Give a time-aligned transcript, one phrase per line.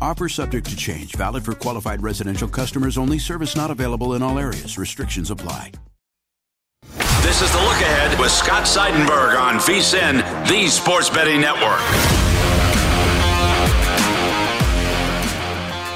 [0.00, 4.38] Offer subject to change, valid for qualified residential customers only, service not available in all
[4.38, 4.78] areas.
[4.78, 5.72] Restrictions apply.
[7.22, 11.80] This is the look ahead with Scott Seidenberg on VSIN, the Sports Betting Network.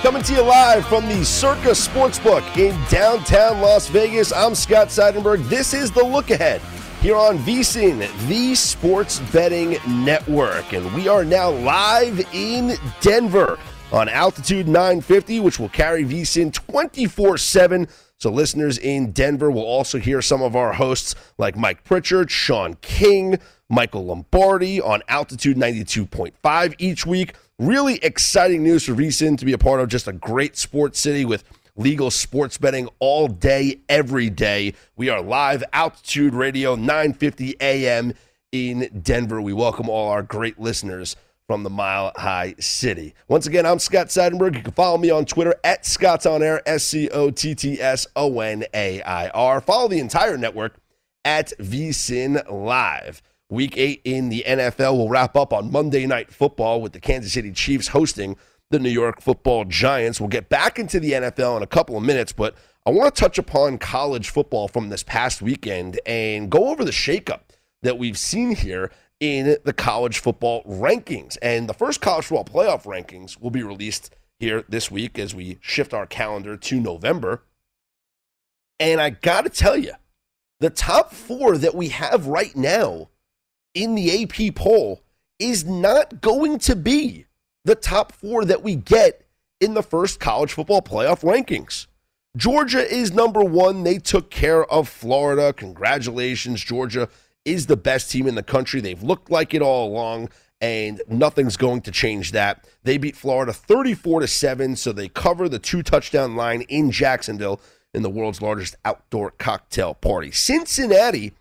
[0.02, 4.32] Coming to you live from the Circa Sportsbook in downtown Las Vegas.
[4.32, 5.46] I'm Scott Seidenberg.
[5.48, 6.62] This is the look ahead
[7.02, 10.72] here on VSIN, the Sports Betting Network.
[10.72, 13.58] And we are now live in Denver
[13.92, 17.88] on Altitude 950, which will carry VSIN 24 7.
[18.16, 22.74] So, listeners in Denver will also hear some of our hosts like Mike Pritchard, Sean
[22.82, 23.38] King,
[23.68, 27.34] Michael Lombardi on Altitude 92.5 each week.
[27.58, 31.24] Really exciting news for VSIN to be a part of just a great sports city
[31.24, 31.44] with
[31.76, 34.74] legal sports betting all day, every day.
[34.96, 38.14] We are live, Altitude Radio, 950 AM
[38.50, 39.40] in Denver.
[39.40, 41.14] We welcome all our great listeners
[41.48, 43.14] from the Mile High City.
[43.26, 44.54] Once again, I'm Scott Seidenberg.
[44.54, 47.80] You can follow me on Twitter at Scott's On Air, S C O T T
[47.80, 49.60] S O N A I R.
[49.62, 50.76] Follow the entire network
[51.24, 53.22] at VSIN Live.
[53.48, 57.32] Week eight in the NFL will wrap up on Monday Night Football with the Kansas
[57.32, 58.36] City Chiefs hosting
[58.70, 60.20] the New York Football Giants.
[60.20, 63.18] We'll get back into the NFL in a couple of minutes, but I want to
[63.18, 67.40] touch upon college football from this past weekend and go over the shakeup
[67.82, 68.90] that we've seen here
[69.20, 71.36] in the college football rankings.
[71.42, 75.58] And the first college football playoff rankings will be released here this week as we
[75.60, 77.42] shift our calendar to November.
[78.80, 79.92] And I got to tell you,
[80.60, 83.08] the top four that we have right now
[83.74, 85.02] in the AP poll
[85.38, 87.26] is not going to be
[87.64, 89.24] the top four that we get
[89.60, 91.86] in the first college football playoff rankings.
[92.36, 93.82] Georgia is number one.
[93.82, 95.52] They took care of Florida.
[95.52, 97.08] Congratulations, Georgia
[97.44, 98.80] is the best team in the country.
[98.80, 102.66] They've looked like it all along, and nothing's going to change that.
[102.82, 107.60] They beat Florida 34 to 7, so they cover the two touchdown line in Jacksonville
[107.94, 110.30] in the world's largest outdoor cocktail party.
[110.30, 111.32] Cincinnati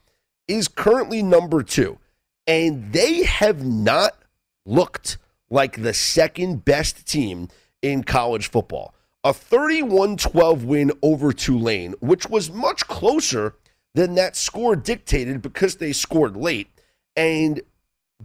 [0.47, 1.99] is currently number two,
[2.45, 4.17] and they have not
[4.65, 5.17] looked
[5.49, 7.49] like the second best team
[7.81, 8.93] in college football.
[9.23, 13.55] A 31 12 win over Tulane, which was much closer
[13.95, 16.67] than that score dictated because they scored late.
[17.15, 17.61] And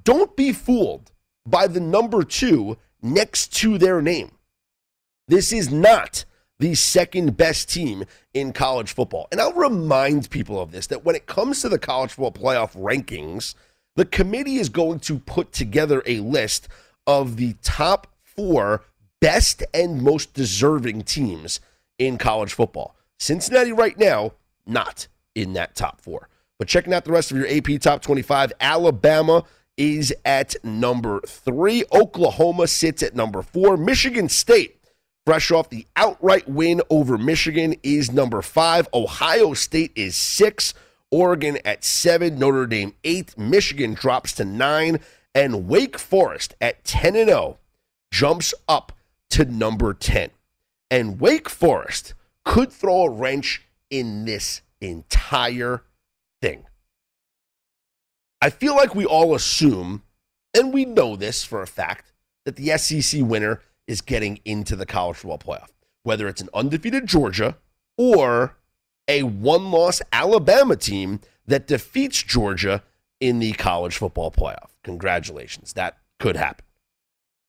[0.04, 1.10] don't be fooled
[1.46, 4.32] by the number two next to their name.
[5.28, 6.24] This is not
[6.58, 8.04] the second best team
[8.34, 9.26] in college football.
[9.32, 12.76] And I'll remind people of this that when it comes to the college football playoff
[12.76, 13.54] rankings,
[13.96, 16.68] the committee is going to put together a list
[17.06, 18.84] of the top four
[19.20, 21.60] best and most deserving teams
[21.98, 22.94] in college football.
[23.18, 24.32] Cincinnati, right now,
[24.66, 26.28] not in that top four.
[26.58, 29.44] But checking out the rest of your AP top 25, Alabama
[29.76, 31.84] is at number three.
[31.92, 33.76] Oklahoma sits at number four.
[33.76, 34.78] Michigan State
[35.24, 38.88] fresh off the outright win over Michigan, is number five.
[38.92, 40.74] Ohio State is six.
[41.10, 42.38] Oregon at seven.
[42.38, 43.36] Notre Dame eight.
[43.38, 45.00] Michigan drops to nine.
[45.34, 47.58] And Wake Forest at 10 and 0
[48.10, 48.92] jumps up
[49.30, 50.30] to number 10.
[50.90, 52.12] And Wake Forest
[52.44, 55.82] could throw a wrench in this entire
[56.40, 56.64] thing.
[58.40, 60.02] I feel like we all assume,
[60.54, 62.12] and we know this for a fact,
[62.44, 65.70] that the SEC winner is getting into the college football playoff,
[66.02, 67.56] whether it's an undefeated Georgia
[67.96, 68.56] or
[69.08, 72.82] a one loss Alabama team that defeats Georgia
[73.20, 74.70] in the college football playoff.
[74.82, 75.72] Congratulations.
[75.74, 76.64] That could happen.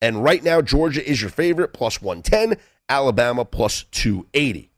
[0.00, 2.58] And right now, Georgia is your favorite, plus 110,
[2.88, 4.70] Alabama plus 280.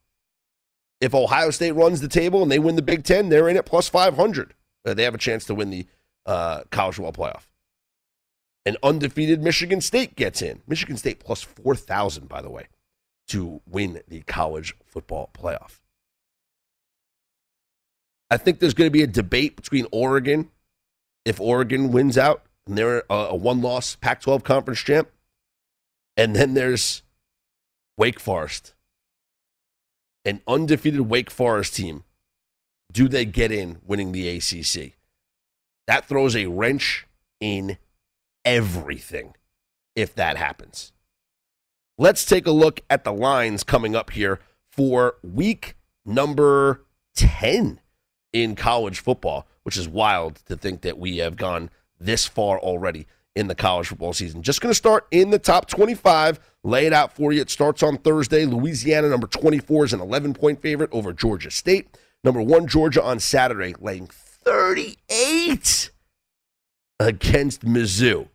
[1.01, 3.67] If Ohio State runs the table and they win the Big Ten, they're in at
[3.67, 4.55] plus 500.
[4.85, 5.87] Uh, they have a chance to win the
[6.25, 7.43] uh, college football playoff.
[8.65, 10.63] An undefeated Michigan State gets in.
[10.67, 12.67] Michigan State plus 4,000, by the way,
[13.29, 15.81] to win the college football playoff.
[18.31, 20.51] I think there's going to be a debate between Oregon,
[21.25, 25.09] if Oregon wins out, and they're a, a one loss Pac 12 conference champ.
[26.17, 27.03] And then there's
[27.97, 28.75] Wake Forest,
[30.27, 32.03] an undefeated Wake Forest team.
[32.93, 34.95] Do they get in winning the ACC?
[35.87, 37.07] That throws a wrench
[37.41, 37.79] in
[38.45, 39.35] everything
[39.95, 40.93] if that happens.
[41.97, 44.41] Let's take a look at the lines coming up here
[44.71, 46.85] for week number
[47.15, 47.81] 10
[48.33, 53.07] in college football, which is wild to think that we have gone this far already
[53.37, 54.43] in the college football season.
[54.43, 57.41] Just going to start in the top 25, lay it out for you.
[57.43, 58.47] It starts on Thursday.
[58.47, 61.97] Louisiana, number 24, is an 11 point favorite over Georgia State.
[62.25, 65.91] Number one, Georgia on Saturday, laying 38
[66.99, 68.29] against Mizzou.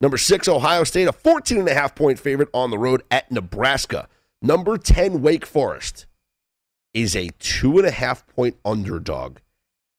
[0.00, 3.30] Number six, Ohio State, a 14 and a half point favorite on the road at
[3.30, 4.08] Nebraska.
[4.40, 6.06] Number 10, Wake Forest
[6.94, 9.38] is a two and a half point underdog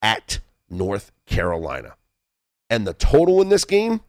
[0.01, 1.95] at North Carolina.
[2.69, 4.01] And the total in this game,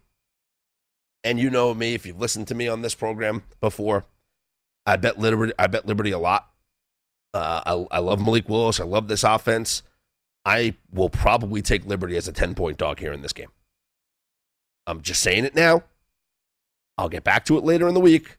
[1.24, 4.04] And you know me, if you've listened to me on this program before,
[4.86, 6.50] I bet Liberty, I bet Liberty a lot.
[7.34, 8.82] Uh, I, I love Malik Willis.
[8.82, 9.82] I love this offense.
[10.44, 13.52] I will probably take Liberty as a 10 point dog here in this game.
[14.86, 15.84] I'm just saying it now.
[16.98, 18.38] I'll get back to it later in the week.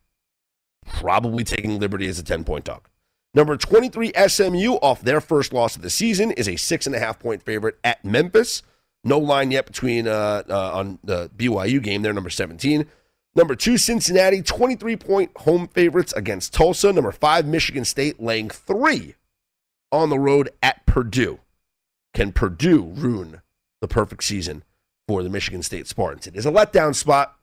[0.86, 2.88] Probably taking Liberty as a 10 point dog.
[3.34, 6.98] Number 23, SMU, off their first loss of the season, is a six and a
[6.98, 8.62] half point favorite at Memphis.
[9.04, 12.02] No line yet between uh, uh, on the BYU game.
[12.02, 12.86] They're number 17.
[13.34, 16.92] Number two, Cincinnati, 23 point home favorites against Tulsa.
[16.92, 19.14] Number five, Michigan State, laying three
[19.90, 21.40] on the road at Purdue.
[22.12, 23.40] Can Purdue ruin
[23.80, 24.62] the perfect season
[25.08, 26.26] for the Michigan State Spartans?
[26.26, 27.34] It is a letdown spot.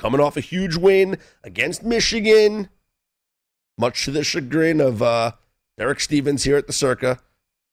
[0.00, 2.70] Coming off a huge win against Michigan,
[3.76, 5.32] much to the chagrin of uh,
[5.76, 7.18] Derek Stevens here at the Circa.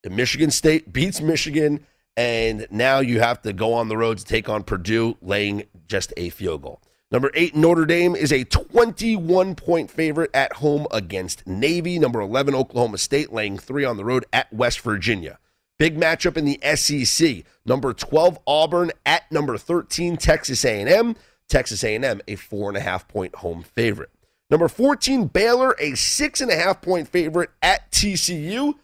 [0.03, 1.85] Michigan State beats Michigan,
[2.17, 6.11] and now you have to go on the road to take on Purdue, laying just
[6.17, 6.81] a field goal.
[7.11, 11.97] Number eight, Notre Dame is a 21 point favorite at home against Navy.
[11.97, 15.39] Number 11, Oklahoma State, laying three on the road at West Virginia.
[15.79, 17.45] Big matchup in the SEC.
[17.65, 21.15] Number 12, Auburn at number 13, Texas A&M.
[21.47, 24.09] Texas A&M, a four and a half point home favorite.
[24.49, 28.75] Number 14, Baylor, a six and a half point favorite at TCU.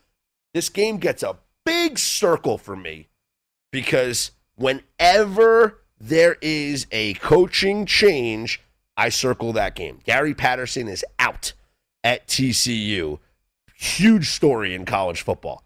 [0.53, 3.07] This game gets a big circle for me
[3.71, 8.61] because whenever there is a coaching change,
[8.95, 9.99] I circle that game.
[10.03, 11.53] Gary Patterson is out
[12.03, 13.19] at TCU.
[13.75, 15.63] Huge story in college football.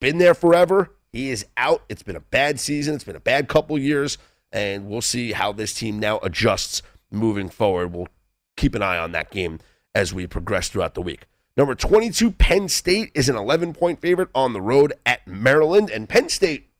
[0.00, 0.92] Been there forever.
[1.12, 1.82] He is out.
[1.88, 2.94] It's been a bad season.
[2.94, 4.18] It's been a bad couple years,
[4.52, 7.94] and we'll see how this team now adjusts moving forward.
[7.94, 8.08] We'll
[8.56, 9.60] keep an eye on that game
[9.94, 11.26] as we progress throughout the week.
[11.56, 16.08] Number 22, Penn State is an 11 point favorite on the road at Maryland, and
[16.08, 16.70] Penn State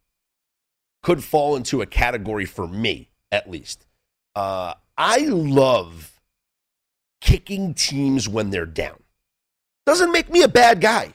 [1.03, 3.87] could fall into a category for me, at least.
[4.35, 6.21] Uh, I love
[7.21, 9.03] kicking teams when they're down.
[9.85, 11.15] Doesn't make me a bad guy.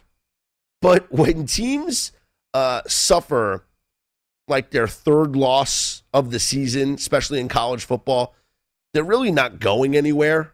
[0.81, 2.11] But when teams
[2.53, 3.65] uh, suffer
[4.47, 8.33] like their third loss of the season, especially in college football,
[8.93, 10.53] they're really not going anywhere.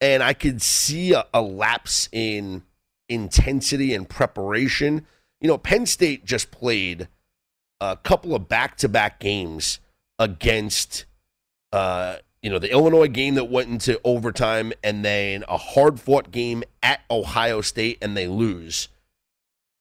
[0.00, 2.62] And I could see a, a lapse in
[3.08, 5.06] intensity and preparation.
[5.40, 7.08] You know, Penn State just played
[7.80, 9.80] a couple of back to back games
[10.18, 11.06] against,
[11.72, 16.30] uh, you know, the Illinois game that went into overtime and then a hard fought
[16.30, 18.88] game at Ohio State and they lose.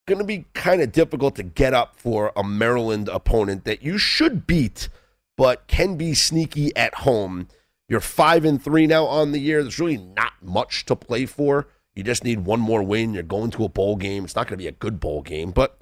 [0.06, 3.98] Going to be kind of difficult to get up for a Maryland opponent that you
[3.98, 4.90] should beat,
[5.38, 7.48] but can be sneaky at home.
[7.88, 9.62] You're five and three now on the year.
[9.62, 11.68] There's really not much to play for.
[11.96, 13.14] You just need one more win.
[13.14, 14.24] You're going to a bowl game.
[14.24, 15.82] It's not going to be a good bowl game, but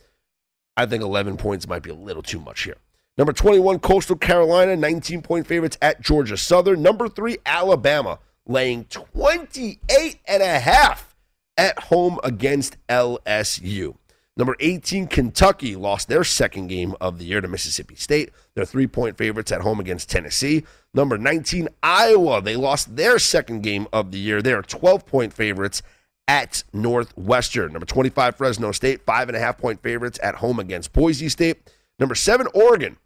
[0.76, 2.78] I think 11 points might be a little too much here.
[3.18, 6.82] Number 21, Coastal Carolina, 19 point favorites at Georgia Southern.
[6.82, 11.16] Number three, Alabama, laying 28 and a half
[11.58, 13.96] at home against LSU.
[14.38, 18.32] Number 18, Kentucky lost their second game of the year to Mississippi State.
[18.56, 20.64] They're three point favorites at home against Tennessee.
[20.94, 22.42] Number 19, Iowa.
[22.42, 24.42] They lost their second game of the year.
[24.42, 25.82] They are 12 point favorites
[26.28, 27.74] at Northwestern.
[27.74, 31.70] Number 25, Fresno State, five and a half point favorites at home against Boise State.
[32.00, 32.98] Number seven, Oregon,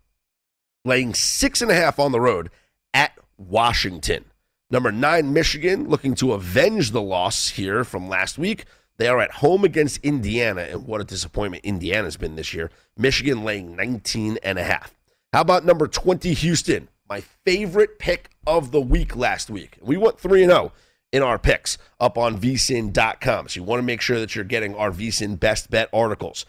[0.86, 2.52] laying six and a half on the road
[2.94, 4.26] at Washington.
[4.70, 8.66] Number nine, Michigan, looking to avenge the loss here from last week.
[8.98, 12.72] They are at home against Indiana, and what a disappointment Indiana's been this year.
[12.98, 14.96] Michigan laying 19 and a half.
[15.34, 16.88] How about number 20, Houston?
[17.10, 19.78] My favorite pick of the week last week.
[19.82, 20.72] We went 3 and 0
[21.12, 23.50] in our picks up on vsin.com.
[23.50, 26.46] So you want to make sure that you're getting our vsin best bet articles.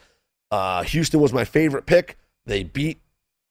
[0.50, 2.16] Uh, Houston was my favorite pick.
[2.46, 3.00] They beat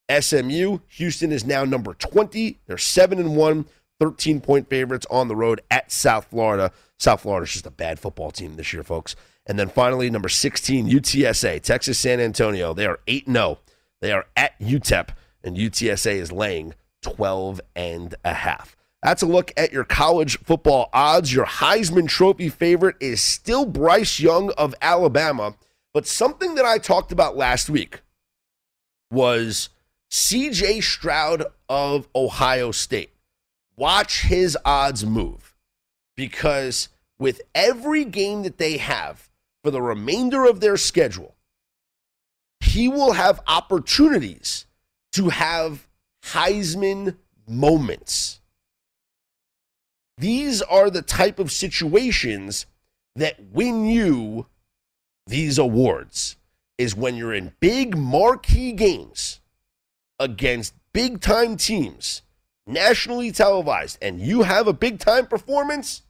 [0.09, 0.79] SMU.
[0.87, 2.59] Houston is now number 20.
[2.65, 3.65] They're 7 and 1,
[3.99, 6.71] 13 point favorites on the road at South Florida.
[6.99, 9.15] South Florida's just a bad football team this year, folks.
[9.45, 12.73] And then finally, number 16, UTSA, Texas San Antonio.
[12.73, 13.59] They are 8 0.
[14.01, 15.09] They are at UTEP,
[15.43, 18.75] and UTSA is laying 12 and a half.
[19.03, 21.31] That's a look at your college football odds.
[21.31, 25.55] Your Heisman Trophy favorite is still Bryce Young of Alabama.
[25.93, 28.01] But something that I talked about last week
[29.11, 29.69] was
[30.11, 33.11] CJ Stroud of Ohio State.
[33.77, 35.54] Watch his odds move
[36.15, 39.29] because with every game that they have
[39.63, 41.35] for the remainder of their schedule,
[42.59, 44.65] he will have opportunities
[45.13, 45.87] to have
[46.23, 47.17] Heisman
[47.47, 48.41] moments.
[50.17, 52.65] These are the type of situations
[53.15, 54.47] that win you
[55.27, 56.37] these awards
[56.77, 59.39] is when you're in big marquee games
[60.19, 62.21] against big time teams,
[62.67, 66.03] nationally televised, and you have a big time performance,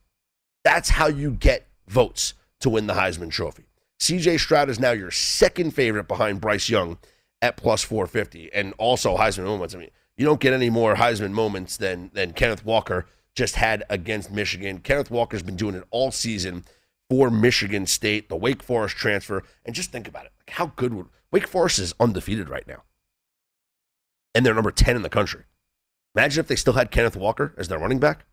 [0.66, 3.66] that's how you get votes to win the Heisman Trophy.
[4.00, 6.98] CJ Stroud is now your second favorite behind Bryce Young
[7.42, 8.52] at plus 450.
[8.52, 9.76] And also Heisman moments.
[9.76, 13.06] I mean, you don't get any more Heisman moments than than Kenneth Walker
[13.36, 14.80] just had against Michigan.
[14.80, 16.66] Kenneth Walker's been doing it all season
[17.10, 19.44] for Michigan State, the Wake Forest transfer.
[19.66, 20.32] And just think about it.
[20.40, 22.84] Like how good would Wake Forest is undefeated right now.
[24.34, 25.44] And they're number 10 in the country.
[26.16, 28.26] Imagine if they still had Kenneth Walker as their running back.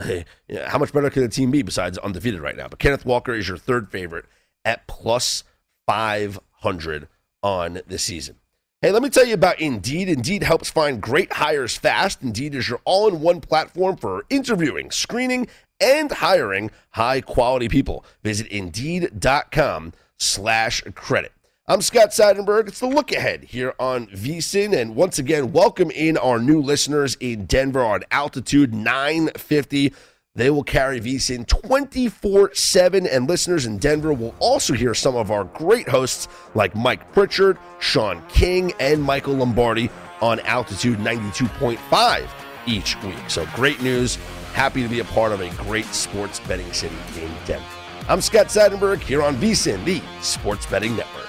[0.00, 2.68] How much better could the team be besides undefeated right now?
[2.68, 4.26] But Kenneth Walker is your third favorite
[4.64, 5.44] at plus
[5.86, 7.08] 500
[7.42, 8.36] on the season.
[8.80, 10.08] Hey, let me tell you about Indeed.
[10.08, 12.22] Indeed helps find great hires fast.
[12.22, 15.48] Indeed is your all in one platform for interviewing, screening,
[15.80, 18.04] and hiring high quality people.
[18.22, 21.32] Visit Indeed.com slash credit.
[21.70, 22.66] I'm Scott Seidenberg.
[22.66, 24.74] It's the look ahead here on VSIN.
[24.74, 29.92] And once again, welcome in our new listeners in Denver on altitude 950.
[30.34, 35.30] They will carry VSIN 24 7, and listeners in Denver will also hear some of
[35.30, 39.90] our great hosts like Mike Pritchard, Sean King, and Michael Lombardi
[40.22, 42.30] on altitude 92.5
[42.66, 43.28] each week.
[43.28, 44.16] So great news.
[44.54, 47.66] Happy to be a part of a great sports betting city in Denver.
[48.08, 51.28] I'm Scott Seidenberg here on VSIN, the Sports Betting Network.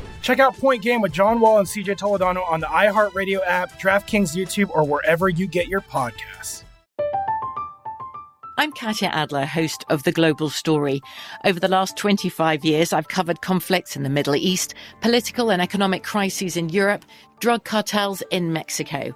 [0.21, 4.35] Check out Point Game with John Wall and CJ Toledano on the iHeartRadio app, DraftKings
[4.35, 6.63] YouTube, or wherever you get your podcasts.
[8.57, 11.01] I'm Katya Adler, host of The Global Story.
[11.45, 16.03] Over the last 25 years, I've covered conflicts in the Middle East, political and economic
[16.03, 17.03] crises in Europe,
[17.39, 19.15] drug cartels in Mexico.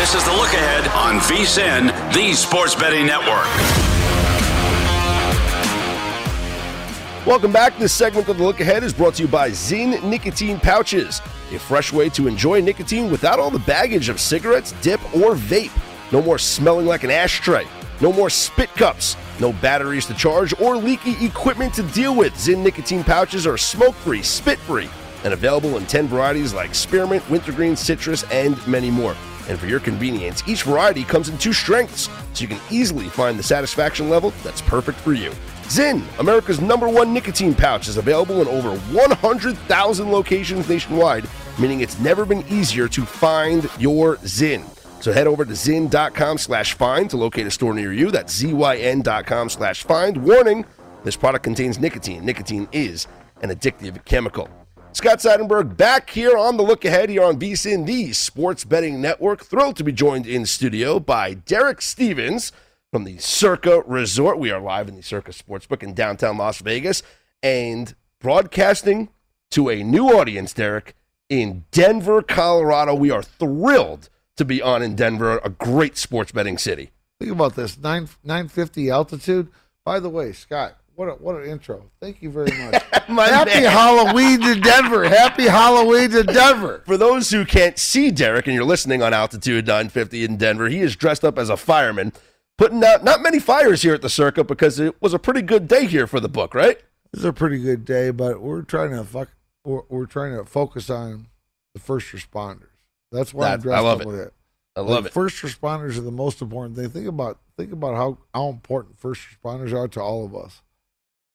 [0.00, 3.44] This is the look ahead on VSIN, the Sports Betting Network.
[7.26, 7.76] Welcome back.
[7.76, 11.20] This segment of the Look Ahead is brought to you by Zyn Nicotine Pouches,
[11.52, 15.70] a fresh way to enjoy nicotine without all the baggage of cigarettes, dip, or vape.
[16.12, 17.66] No more smelling like an ashtray.
[18.00, 19.18] No more spit cups.
[19.38, 22.32] No batteries to charge or leaky equipment to deal with.
[22.36, 24.88] Zyn Nicotine Pouches are smoke free, spit free,
[25.24, 29.14] and available in 10 varieties like spearmint, wintergreen, citrus, and many more.
[29.48, 33.38] And for your convenience, each variety comes in two strengths, so you can easily find
[33.38, 35.30] the satisfaction level that's perfect for you.
[35.64, 41.24] Zyn, America's number one nicotine pouch, is available in over 100,000 locations nationwide,
[41.58, 44.64] meaning it's never been easier to find your Zyn.
[45.02, 48.10] So head over to zyn.com slash find to locate a store near you.
[48.10, 50.22] That's zyn.com slash find.
[50.22, 50.66] Warning,
[51.04, 52.24] this product contains nicotine.
[52.24, 53.06] Nicotine is
[53.42, 54.48] an addictive chemical.
[54.92, 59.44] Scott Seidenberg back here on the look ahead here on VSIN, the Sports Betting Network.
[59.44, 62.50] Thrilled to be joined in studio by Derek Stevens
[62.90, 64.38] from the Circa Resort.
[64.38, 67.04] We are live in the Circa Sportsbook in downtown Las Vegas
[67.40, 69.10] and broadcasting
[69.52, 70.96] to a new audience, Derek,
[71.28, 72.92] in Denver, Colorado.
[72.94, 76.90] We are thrilled to be on in Denver, a great sports betting city.
[77.20, 79.48] Think about this nine nine fifty altitude.
[79.84, 81.90] By the way, Scott, what a, what an intro!
[81.98, 82.82] Thank you very much.
[82.92, 83.50] Happy.
[83.52, 85.08] Halloween to Denver.
[85.08, 86.82] Happy Halloween to Denver.
[86.84, 90.80] For those who can't see Derek and you're listening on altitude 950 in Denver, he
[90.80, 92.12] is dressed up as a fireman,
[92.58, 95.66] putting out not many fires here at the Circa because it was a pretty good
[95.68, 96.78] day here for the book, right?
[97.14, 99.30] It's a pretty good day, but we're trying to fuck.
[99.64, 101.28] We're, we're trying to focus on
[101.72, 102.68] the first responders.
[103.10, 104.06] That's why I'm dressed I love up it.
[104.06, 104.34] with it.
[104.76, 105.12] I love Like, it.
[105.14, 106.90] First responders are the most important thing.
[106.90, 110.60] Think about think about how how important first responders are to all of us.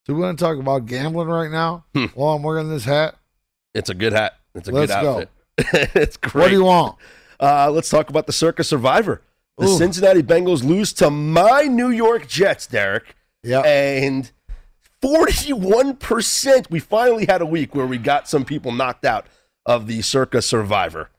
[0.05, 1.85] So we want to talk about gambling right now.
[1.95, 2.05] Hmm.
[2.13, 3.15] While I'm wearing this hat,
[3.73, 4.33] It's a good hat.
[4.53, 5.25] It's a Let's good go.
[5.57, 6.35] it's great.
[6.35, 6.95] what do you want?
[7.39, 9.21] Uh, let's talk about the Circa Survivor.
[9.57, 9.77] The Ooh.
[9.77, 13.15] Cincinnati Bengals lose to my New York Jets, Derek.
[13.43, 13.61] Yeah.
[13.61, 14.31] And
[15.01, 16.69] 41%.
[16.69, 19.27] We finally had a week where we got some people knocked out
[19.65, 21.09] of the Circa Survivor.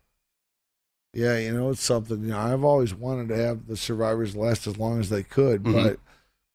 [1.13, 2.21] Yeah, you know it's something.
[2.23, 5.63] You know, I've always wanted to have the survivors last as long as they could,
[5.63, 5.73] Mhm.
[5.73, 5.99] but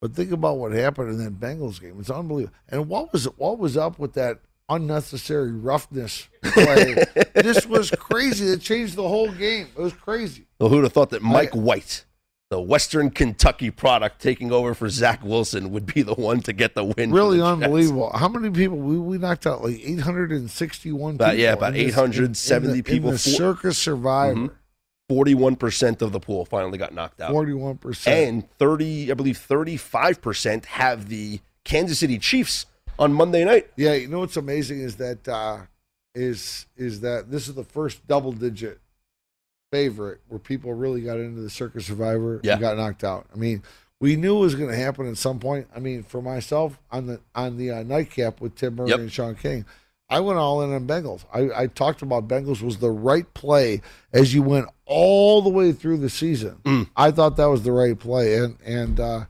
[0.01, 1.97] but think about what happened in that Bengals game.
[1.99, 2.53] It's unbelievable.
[2.69, 6.95] And what was what was up with that unnecessary roughness play?
[7.35, 8.47] this was crazy.
[8.47, 9.67] It changed the whole game.
[9.77, 10.47] It was crazy.
[10.59, 12.05] Well, who'd have thought that Mike White,
[12.49, 16.73] the Western Kentucky product, taking over for Zach Wilson, would be the one to get
[16.73, 17.11] the win?
[17.11, 17.63] Really the Jets?
[17.63, 18.11] unbelievable.
[18.15, 19.63] How many people we, we knocked out?
[19.63, 21.15] Like eight hundred and sixty-one.
[21.15, 23.09] About- yeah, about in this- 870 in the, people.
[23.09, 24.35] In the Circa Survivor.
[24.39, 24.51] Mhm.
[25.11, 27.31] 41% of the pool finally got knocked out.
[27.31, 28.29] Forty-one percent.
[28.29, 32.65] And 30, I believe 35% have the Kansas City Chiefs
[32.97, 33.69] on Monday night.
[33.75, 35.57] Yeah, you know what's amazing is that uh,
[36.15, 38.79] is is that this is the first double digit
[39.71, 42.53] favorite where people really got into the Circa Survivor Yeah.
[42.53, 43.25] and got knocked out.
[43.33, 43.63] I mean,
[43.99, 45.67] we knew it was going to happen at some point.
[45.75, 48.99] I mean, for myself on the on the uh, nightcap with Tim Murray Yep.
[48.99, 49.65] and Sean King,
[50.11, 51.23] I went all in on Bengals.
[51.33, 53.81] I, I talked about Bengals was the right play
[54.13, 56.57] as you went all the way through the season.
[56.65, 56.89] Mm.
[56.97, 59.25] I thought that was the right play, and and uh,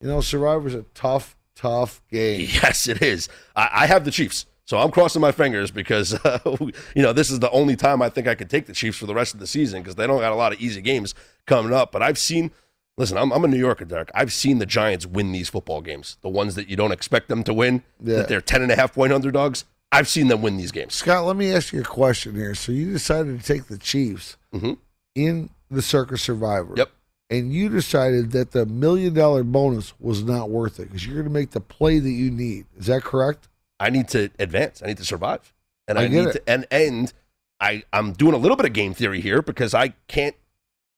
[0.00, 2.40] You know, Survivor's a tough, tough game.
[2.62, 3.28] Yes, it is.
[3.56, 6.38] I, I have the Chiefs, so I'm crossing my fingers because uh,
[6.94, 9.06] you know this is the only time I think I could take the Chiefs for
[9.06, 11.14] the rest of the season because they don't got a lot of easy games
[11.46, 11.90] coming up.
[11.90, 12.50] But I've seen.
[12.98, 14.10] Listen, I'm, I'm a New Yorker, Derek.
[14.12, 17.44] I've seen the Giants win these football games, the ones that you don't expect them
[17.44, 18.16] to win, Yeah.
[18.16, 19.64] that they're 10 and a half point underdogs.
[19.90, 20.94] I've seen them win these games.
[20.94, 22.54] Scott, let me ask you a question here.
[22.54, 24.74] So you decided to take the Chiefs mm-hmm.
[25.14, 26.74] in the Circa Survivor.
[26.76, 26.90] Yep.
[27.30, 31.26] And you decided that the million dollar bonus was not worth it because you're going
[31.26, 32.66] to make the play that you need.
[32.76, 33.48] Is that correct?
[33.80, 34.82] I need to advance.
[34.82, 35.52] I need to survive,
[35.86, 36.32] and I I, need it.
[36.32, 37.12] to and and
[37.60, 40.34] I I'm doing a little bit of game theory here because I can't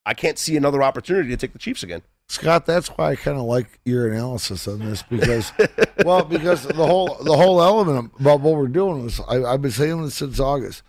[0.06, 2.02] I can't see another opportunity to take the Chiefs again.
[2.30, 5.50] Scott, that's why I kind of like your analysis on this because,
[6.04, 9.72] well, because the whole the whole element about what we're doing was I, I've been
[9.72, 10.84] saying this since August.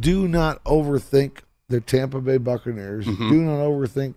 [0.00, 3.04] Do not overthink the Tampa Bay Buccaneers.
[3.04, 3.28] Mhm.
[3.30, 4.14] Do not overthink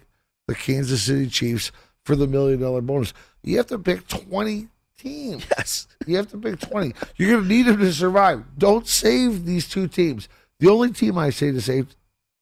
[0.48, 1.74] the Kansas City Chiefs
[2.06, 3.14] for the million dollar bonus.
[3.44, 5.46] You have to pick twenty teams.
[5.58, 6.94] Yes, you have to pick twenty.
[7.18, 8.46] You're going to need them to survive.
[8.58, 10.30] Don't save these two teams.
[10.62, 11.94] The only team I say to save,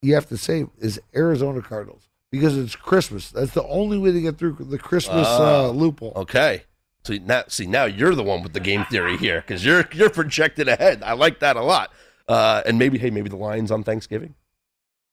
[0.04, 3.32] you have to save, is Arizona Cardinals because it's Christmas.
[3.32, 6.13] That's the only way to get through the Christmas uh, Oh, loophole.
[6.16, 6.63] Okay.
[7.04, 10.10] So now, see, now you're the one with the game theory here because you're you're
[10.10, 11.04] projected ahead.
[11.04, 11.92] I like that a lot.
[12.28, 14.36] Uh, and maybe, hey, maybe the Lions on Thanksgiving.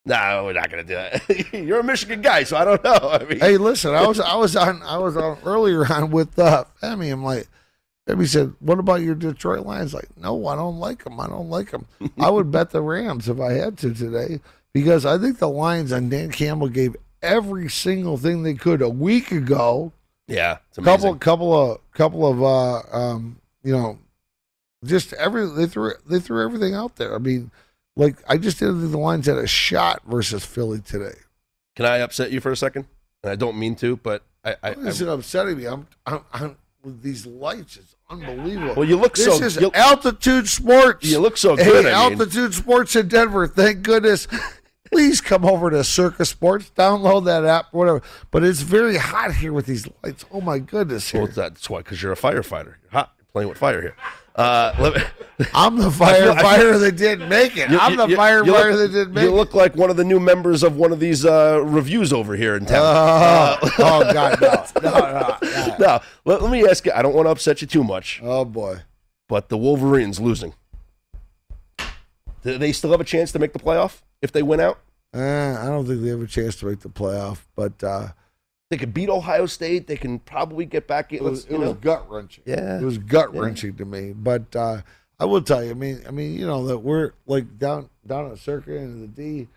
[0.06, 1.52] No, we're not going to do that.
[1.64, 2.98] you're a Michigan guy, so I don't know.
[3.20, 6.38] I mean, Hey, listen, I was I was on I was on earlier on with
[6.38, 7.12] uh, Femi.
[7.12, 7.46] I'm like,
[8.08, 11.18] Femi said, "What about your Detroit Lions?" Like, no, I don't like them.
[11.20, 11.86] I don't like them.
[12.18, 14.40] I would bet the Rams if I had to today
[14.74, 18.88] because I think the Lions and Dan Campbell gave every single thing they could a
[18.88, 19.92] week ago.
[20.28, 21.18] yeah, it's amazing.
[21.18, 23.98] couple couple of couple of uh um you know
[24.84, 27.14] just every they threw they threw everything out there.
[27.14, 27.50] I mean,
[27.96, 31.16] like I just didn't think the Lions had a shot versus Philly today.
[31.76, 32.86] Can I upset you for a second?
[33.22, 35.64] And I don't mean to, but I, I, This is upsetting me.
[35.66, 37.78] I'm, I'm, I'm with these lights.
[37.78, 38.74] It's unbelievable.
[38.76, 41.06] Well, you look this so- is altitude sports.
[41.10, 41.94] You look so Hey, good, mean.
[41.94, 43.48] altitude sports in Denver.
[43.48, 44.28] Thank goodness.
[44.94, 46.70] Please come over to Circa Sports.
[46.76, 48.00] Download that app, whatever.
[48.30, 50.24] But it's very hot here with these lights.
[50.30, 51.10] Oh my goodness!
[51.10, 51.22] Here.
[51.22, 52.76] Well, that's why, because you're a firefighter.
[52.80, 53.12] You're hot.
[53.18, 53.96] You're playing with fire here.
[54.36, 57.70] Uh, me, I'm the I feel- I firefighter that didn't make it.
[57.70, 59.30] You- I'm the firefighter that didn't make it.
[59.30, 62.36] You look like one of the new members of one of these uh, revues over
[62.36, 62.78] here in town.
[62.84, 64.64] Oh, Uh, oh, God, no.
[64.90, 65.76] No, no, no.
[65.78, 66.00] no.
[66.24, 66.92] Let, let me ask you.
[66.94, 68.20] I don't want to upset you too much.
[68.22, 68.82] Oh boy.
[69.28, 70.54] But the Wolverines losing.
[72.44, 74.78] Do they still have a chance to make the playoff if they win out?
[75.14, 78.08] Uh, I don't think they have a chance to make the playoff, but uh,
[78.70, 79.86] They could beat Ohio State.
[79.86, 81.18] They can probably get back in.
[81.18, 82.42] it was, let's- it was gut wrenching.
[82.46, 82.80] Yeah.
[82.80, 83.40] it was gut Yeah.
[83.40, 84.12] wrenching to me.
[84.12, 84.82] But uh,
[85.20, 88.32] I will tell you, I mean, I mean, you know that we're like down down
[88.32, 89.48] at Circa and the D.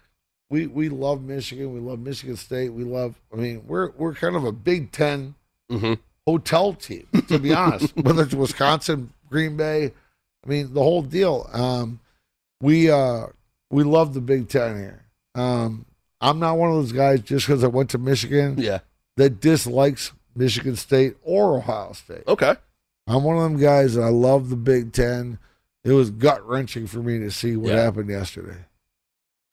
[0.51, 1.73] We we love Michigan.
[1.73, 2.69] We love Michigan State.
[2.69, 3.19] We love.
[3.33, 5.33] I mean, we're we're kind of a Big 10
[5.71, 5.93] Mm-hmm.
[6.25, 7.93] hotel team, to be honest.
[7.97, 9.91] Whether it's Wisconsin, Green Bay,
[10.45, 11.49] I mean, the whole deal.
[11.51, 11.99] Um,
[12.61, 13.25] we uh
[13.69, 15.05] we love the Big Ten here.
[15.35, 15.85] Um,
[16.21, 18.79] I'm not one of those guys just because I went to Michigan Yeah.
[19.17, 22.23] that dislikes Michigan State or Ohio State.
[22.27, 22.55] Okay.
[23.07, 25.39] I'm one of them guys that I love the Big Ten.
[25.83, 27.83] It was gut wrenching for me to see what Yeah.
[27.83, 28.65] happened yesterday.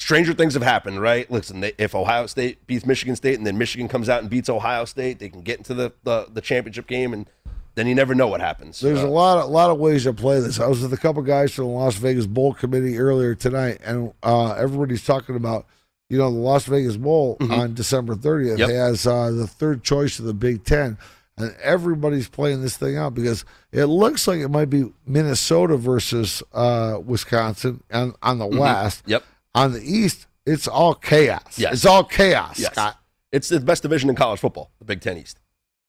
[0.00, 1.30] Stranger things have happened, right?
[1.30, 4.48] Listen, they, if Ohio State beats Michigan State and then Michigan comes out and beats
[4.48, 7.30] Ohio State, they can get into the, the, the championship game, and
[7.74, 8.80] then you never know what happens.
[8.80, 10.60] There's Uh, a lot of lot of ways to play this.
[10.60, 14.12] I was with a couple guys from the Las Vegas Bowl committee earlier tonight, and
[14.22, 15.66] uh, everybody's talking about,
[16.08, 18.68] you know, the Las Vegas Bowl on December 30th Yep.
[18.70, 20.98] has uh, the third choice of the Big Ten,
[21.36, 26.42] and everybody's playing this thing out because it looks like it might be Minnesota versus
[26.52, 28.58] uh, Wisconsin on, on the Mhm.
[28.58, 29.02] West.
[29.06, 29.24] Yep.
[29.56, 31.58] On the East, it's all chaos.
[31.58, 31.72] Yes.
[31.74, 32.58] It's all chaos.
[32.58, 32.72] Yes.
[32.72, 32.98] Scott.
[33.32, 35.40] It's the best division in college football, the Big Ten East.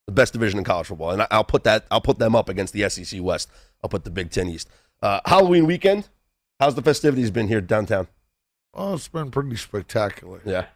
[0.06, 1.10] The best division in college football.
[1.10, 3.50] And I- I'll put that I'll put them up against the SEC West.
[3.82, 4.68] I'll put the Big Ten East.
[5.02, 6.08] Uh, Halloween weekend.
[6.60, 8.08] How's the festivities been here downtown?
[8.72, 10.40] Oh, it's been pretty spectacular.
[10.44, 10.66] Yeah.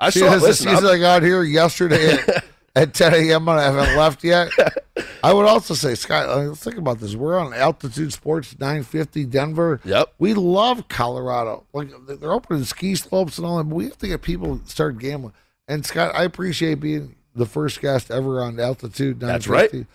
[0.00, 3.48] I See, saw as, listen, I'm- I got here yesterday at, at 10 a.m.
[3.48, 4.50] and I haven't left yet.
[5.22, 7.14] I would also say, Scott, uh, think about this.
[7.14, 9.80] We're on Altitude Sports 950 Denver.
[9.84, 10.14] Yep.
[10.18, 11.64] We love Colorado.
[11.74, 14.66] Like they're opening ski slopes and all that, but we have to get people to
[14.66, 15.34] start gambling.
[15.68, 19.26] And Scott, I appreciate being the first guest ever on Altitude 950.
[19.26, 19.86] That's right.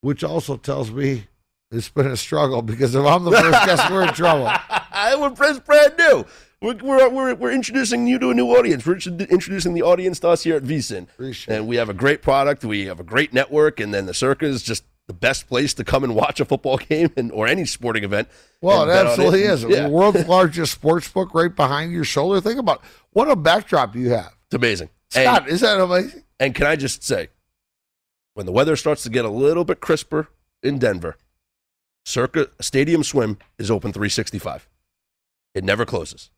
[0.00, 1.26] Which also tells me
[1.70, 4.50] it's been a struggle because if I'm the first guest, we're in trouble.
[5.18, 6.24] we're brand new.
[6.60, 8.86] We're, we're, we're, we're introducing you to a new audience.
[8.86, 11.04] We're introducing the audience to us here at VSIN.
[11.04, 12.64] Appreciate and we have a great product.
[12.64, 13.80] We have a great network.
[13.80, 16.76] And then the Circa is just the best place to come and watch a football
[16.88, 18.28] game and or any sporting event.
[18.60, 19.64] Well, it absolutely And- is.
[19.64, 19.82] Yeah.
[19.84, 22.40] The world's largest sports book right behind your shoulder.
[22.40, 22.82] Think about it.
[23.12, 24.32] what a backdrop you have.
[24.46, 24.90] It's amazing.
[25.10, 26.22] Scott, And- is that amazing?
[26.42, 27.28] And can I just say,
[28.34, 30.26] when the weather starts to get a little bit crisper
[30.60, 31.16] in Denver,
[32.04, 34.68] Circa Stadium Swim is open 365.
[35.54, 36.30] It never closes.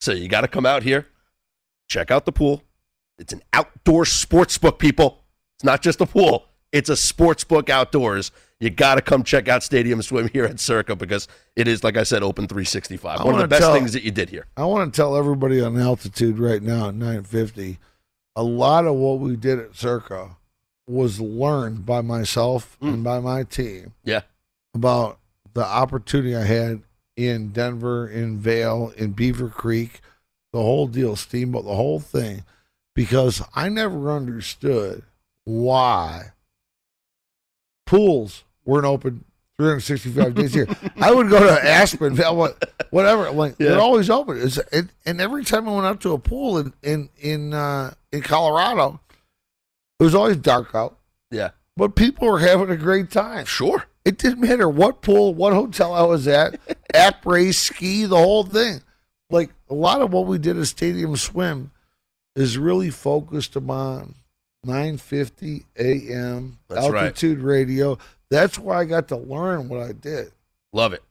[0.00, 1.08] So you got to come out here,
[1.88, 2.62] check out the pool.
[3.18, 5.24] It's an outdoor sports book, people.
[5.56, 8.30] It's not just a pool, it's a sports book outdoors.
[8.60, 11.96] You got to come check out Stadium Swim here at Circa because it is, like
[11.96, 13.18] I said, open 365.
[13.18, 14.46] I One of the best tell- things that you did here.
[14.56, 17.80] I want to tell everybody on altitude right now at 950,
[18.36, 20.36] a lot of what we did at Circa
[20.86, 22.94] was learned by myself mm.
[22.94, 24.22] and by my team Yeah.
[24.74, 25.18] about
[25.54, 26.82] the opportunity I had
[27.16, 30.00] in Denver, in Vail, in Beaver Creek,
[30.52, 32.44] the whole deal, Steamboat, the whole thing,
[32.94, 35.02] because I never understood
[35.44, 36.32] why
[37.86, 39.24] pools weren't open
[39.60, 40.68] 365 days a year.
[40.96, 42.16] I would go to Aspen,
[42.90, 43.30] whatever.
[43.30, 43.70] Like Yeah.
[43.70, 44.38] they're always open.
[44.72, 48.22] It, and every time I went out to a pool in in in uh, in
[48.22, 49.00] Colorado,
[49.98, 50.98] it was always dark out.
[51.30, 51.50] Yeah.
[51.76, 53.44] But people were having a great time.
[53.44, 53.84] Sure.
[54.04, 56.58] It didn't matter what pool, what hotel I was at,
[57.26, 58.80] race, ski, the whole thing.
[59.28, 61.70] Like a lot of what we did at Stadium Swim
[62.34, 64.14] is really focused upon
[64.64, 67.04] 950 AM That's right.
[67.04, 67.98] altitude radio.
[68.30, 70.32] That's why I got to learn what I did.
[70.72, 71.02] Love it.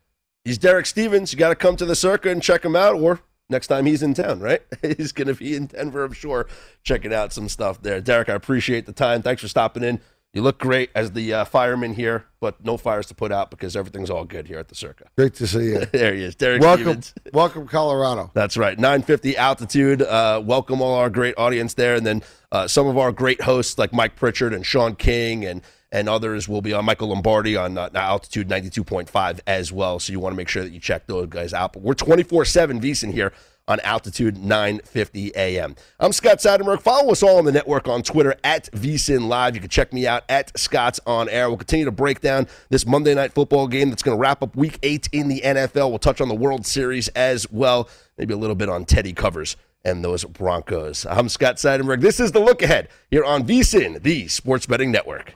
[0.46, 1.34] He's Derek Stevens.
[1.34, 4.02] You got to come to the Circa and check him out, or next time he's
[4.02, 4.62] in town, right?
[4.82, 6.48] he's going to be in Denver, I'm sure,
[6.84, 8.00] checking out some stuff there.
[8.00, 9.22] Derek, I appreciate the time.
[9.22, 10.00] Thanks for stopping in.
[10.32, 13.76] You look great as the uh, fireman here, but no fires to put out because
[13.76, 15.10] everything's all good here at the Circa.
[15.18, 15.86] Great to see you.
[15.92, 17.14] there he is, Derek welcome, Stevens.
[17.34, 18.30] welcome, Colorado.
[18.36, 18.78] That's right.
[18.78, 20.04] 950 altitude.
[20.04, 21.96] Uh, welcome all our great audience there.
[21.96, 25.64] And then uh, some of our great hosts like Mike Pritchard and Sean King and
[25.92, 30.00] and others will be on Michael Lombardi on uh, altitude 92.5 as well.
[30.00, 31.74] So you want to make sure that you check those guys out.
[31.74, 33.34] But we're 24 7 VSIN here
[33.68, 35.76] on altitude 950 AM.
[36.00, 36.82] I'm Scott Seidenberg.
[36.82, 39.54] Follow us all on the network on Twitter at VSIN Live.
[39.54, 41.50] You can check me out at Scott's On Air.
[41.50, 44.56] We'll continue to break down this Monday night football game that's going to wrap up
[44.56, 45.90] week eight in the NFL.
[45.90, 49.56] We'll touch on the World Series as well, maybe a little bit on Teddy Covers
[49.86, 51.06] and those Broncos.
[51.06, 52.02] I'm Scott Seidenberg.
[52.02, 55.36] This is the look ahead here on VSIN, the Sports Betting Network.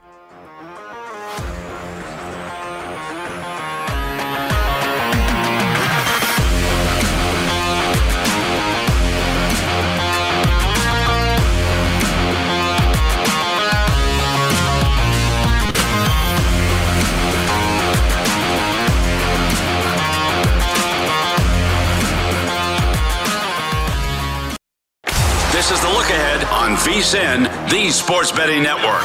[25.63, 29.01] This is the look ahead on VSIN, the Sports Betting Network.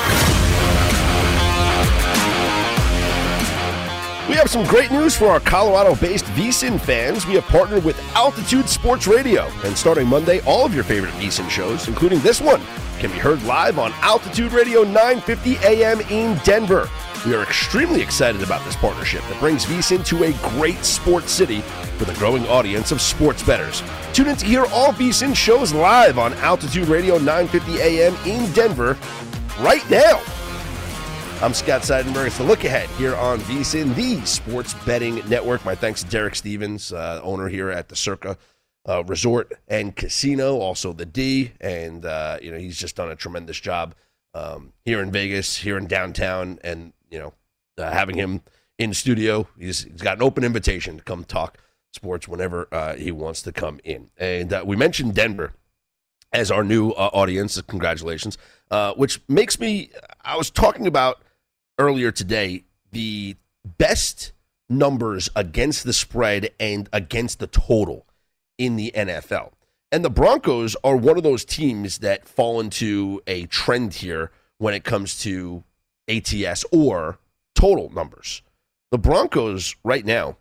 [4.28, 7.24] We have some great news for our Colorado based VSIN fans.
[7.26, 9.44] We have partnered with Altitude Sports Radio.
[9.62, 12.60] And starting Monday, all of your favorite VSIN shows, including this one,
[12.98, 16.90] can be heard live on Altitude Radio 950 AM in Denver.
[17.24, 21.58] We are extremely excited about this partnership that brings VSIN to a great sports city
[22.00, 23.80] with a growing audience of sports bettors.
[24.18, 28.98] Tune in to hear all VSIN shows live on Altitude Radio 950 AM in Denver
[29.60, 30.20] right now.
[31.40, 32.26] I'm Scott Seidenberg.
[32.26, 35.64] It's the look ahead here on VSIN, the sports betting network.
[35.64, 38.36] My thanks to Derek Stevens, uh, owner here at the Circa
[38.88, 43.14] uh, Resort and Casino, also the D, and uh, you know he's just done a
[43.14, 43.94] tremendous job
[44.34, 47.34] um, here in Vegas, here in downtown, and you know
[47.78, 48.42] uh, having him
[48.78, 51.56] in studio, he's, he's got an open invitation to come talk
[51.98, 54.10] sports whenever uh, he wants to come in.
[54.16, 55.52] And uh, we mentioned Denver
[56.32, 57.60] as our new uh, audience.
[57.62, 58.38] Congratulations.
[58.70, 59.90] Uh, which makes me,
[60.24, 61.22] I was talking about
[61.78, 64.32] earlier today the best
[64.68, 68.06] numbers against the spread and against the total
[68.58, 69.52] in the NFL.
[69.90, 74.74] And the Broncos are one of those teams that fall into a trend here when
[74.74, 75.64] it comes to
[76.08, 77.18] ATS or
[77.54, 78.42] total numbers.
[78.90, 80.36] The Broncos right now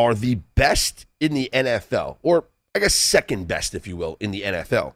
[0.00, 4.30] are the best in the NFL, or I guess second best, if you will, in
[4.30, 4.94] the NFL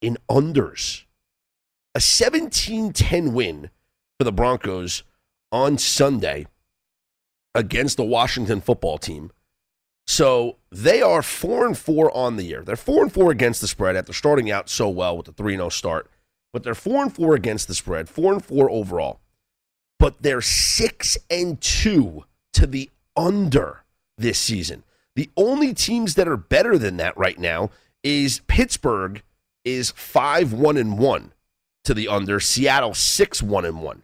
[0.00, 1.04] in unders.
[1.94, 3.70] A 17 10 win
[4.18, 5.02] for the Broncos
[5.50, 6.46] on Sunday
[7.54, 9.30] against the Washington football team.
[10.06, 12.62] So they are 4 and 4 on the year.
[12.62, 15.56] They're 4 and 4 against the spread after starting out so well with the 3
[15.56, 16.10] 0 start.
[16.54, 19.20] But they're 4 and 4 against the spread, 4 and 4 overall.
[19.98, 23.81] But they're 6 and 2 to the under
[24.16, 24.84] this season.
[25.14, 27.70] The only teams that are better than that right now
[28.02, 29.22] is Pittsburgh
[29.64, 31.32] is 5 1 and 1
[31.84, 34.02] to the under, Seattle 6 1 and 1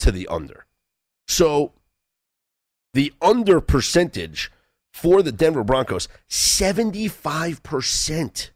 [0.00, 0.66] to the under.
[1.26, 1.72] So
[2.92, 4.50] the under percentage
[4.92, 8.50] for the Denver Broncos 75%.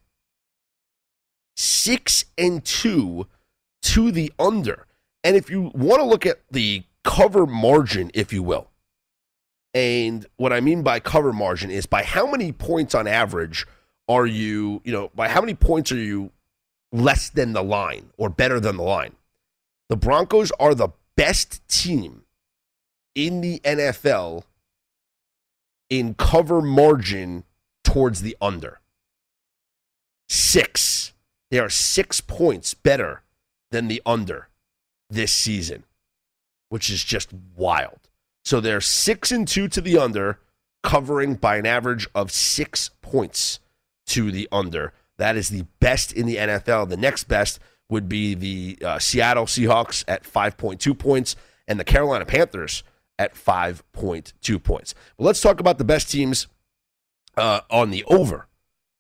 [1.56, 3.28] 6 and 2
[3.82, 4.86] to the under.
[5.22, 8.72] And if you want to look at the cover margin, if you will,
[9.74, 13.66] and what I mean by cover margin is by how many points on average
[14.08, 16.30] are you, you know, by how many points are you
[16.92, 19.16] less than the line or better than the line?
[19.88, 22.22] The Broncos are the best team
[23.16, 24.44] in the NFL
[25.90, 27.44] in cover margin
[27.82, 28.80] towards the under.
[30.28, 31.12] Six.
[31.50, 33.22] They are six points better
[33.70, 34.48] than the under
[35.10, 35.84] this season,
[36.68, 38.03] which is just wild.
[38.44, 40.38] So they're six and two to the under,
[40.83, 43.59] covering by an average of six points
[44.07, 44.92] to the under.
[45.16, 46.88] That is the best in the NFL.
[46.88, 52.24] The next best would be the uh, Seattle Seahawks at 5.2 points and the Carolina
[52.24, 52.83] Panthers
[53.18, 54.94] at 5.2 points.
[55.16, 56.46] But let's talk about the best teams
[57.37, 58.48] uh, on the over.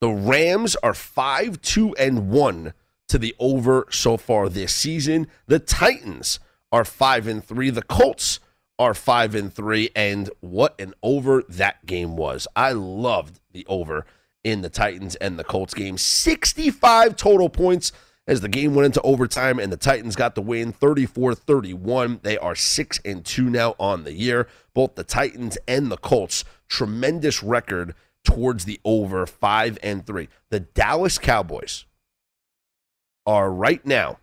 [0.00, 2.72] The Rams are 5 2 and 1
[3.08, 5.26] to the over so far this season.
[5.46, 6.40] The Titans
[6.72, 7.70] are 5 and 3.
[7.70, 8.40] The Colts
[8.78, 12.46] are 5 and 3 and what an over that game was.
[12.56, 14.04] I loved the over
[14.42, 15.96] in the Titans and the Colts game.
[15.96, 17.92] 65 total points
[18.26, 22.22] as the game went into overtime and the Titans got the win 34-31.
[22.22, 24.48] They are 6 and 2 now on the year.
[24.74, 30.28] Both the Titans and the Colts tremendous record towards the over 5 and 3.
[30.50, 31.84] The Dallas Cowboys
[33.26, 34.18] are right now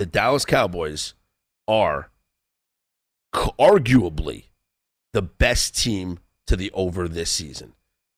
[0.00, 1.12] the Dallas Cowboys
[1.68, 2.10] are
[3.32, 4.44] arguably
[5.12, 7.74] the best team to the over this season.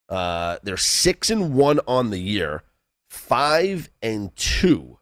[0.09, 2.62] Uh, they're six and one on the year,
[3.09, 4.98] five and two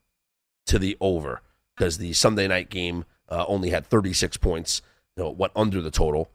[0.67, 1.43] to the over
[1.77, 4.83] because the Sunday night game uh, only had 36 points.
[5.17, 6.31] Know, went under the total.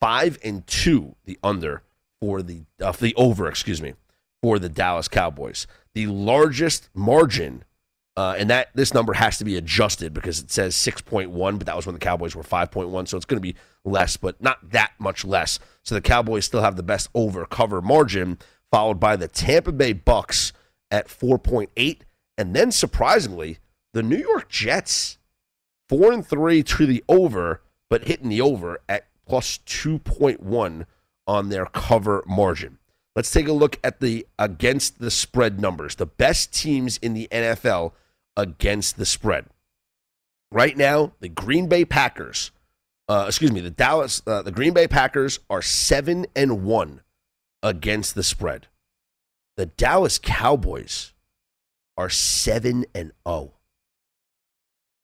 [0.00, 1.82] Five and two the under
[2.20, 3.94] for the uh, the over, excuse me,
[4.42, 5.66] for the Dallas Cowboys.
[5.94, 7.64] The largest margin
[8.18, 11.76] uh, and that this number has to be adjusted because it says 6.1, but that
[11.76, 13.54] was when the Cowboys were 5.1, so it's going to be
[13.84, 15.60] less, but not that much less.
[15.84, 18.38] So the Cowboys still have the best over cover margin,
[18.72, 20.52] followed by the Tampa Bay Bucks
[20.90, 22.00] at 4.8,
[22.36, 23.58] and then surprisingly,
[23.92, 25.18] the New York Jets
[25.88, 30.86] four and three to the over, but hitting the over at plus 2.1
[31.28, 32.78] on their cover margin.
[33.14, 35.94] Let's take a look at the against the spread numbers.
[35.94, 37.92] The best teams in the NFL
[38.38, 39.46] against the spread.
[40.50, 42.52] Right now, the Green Bay Packers,
[43.08, 47.02] uh, excuse me, the Dallas, uh, the Green Bay Packers are seven and one
[47.62, 48.68] against the spread.
[49.58, 51.12] The Dallas Cowboys
[51.98, 53.12] are seven and zero.
[53.26, 53.52] Oh.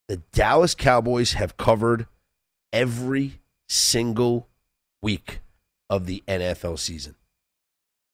[0.09, 2.07] The Dallas Cowboys have covered
[2.73, 4.49] every single
[5.03, 5.41] week
[5.91, 7.17] of the NFL season.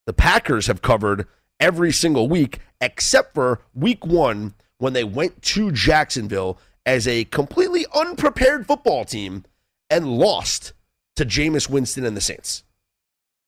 [0.07, 1.27] The Packers have covered
[1.59, 7.85] every single week except for week one when they went to Jacksonville as a completely
[7.93, 9.45] unprepared football team
[9.91, 10.73] and lost
[11.15, 12.63] to Jameis Winston and the Saints.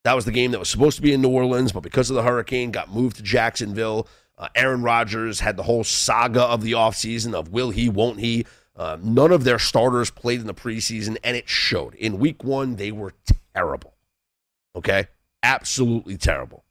[0.04, 2.14] That was the game that was supposed to be in New Orleans, but because of
[2.14, 4.06] the hurricane, got moved to Jacksonville.
[4.38, 8.46] Uh, Aaron Rodgers had the whole saga of the offseason of will he, won't he.
[8.76, 11.96] Uh, none of their starters played in the preseason, and it showed.
[11.96, 13.12] In week one, they were
[13.54, 13.94] terrible.
[14.76, 15.08] Okay?
[15.42, 16.64] Absolutely terrible.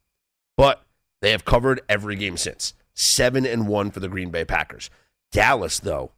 [0.55, 0.85] But
[1.21, 2.73] they have covered every game since.
[2.93, 4.89] 7 and 1 for the Green Bay Packers.
[5.31, 6.11] Dallas though,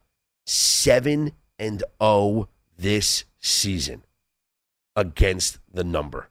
[0.46, 4.04] 7 and 0 this season
[4.96, 6.30] against the number.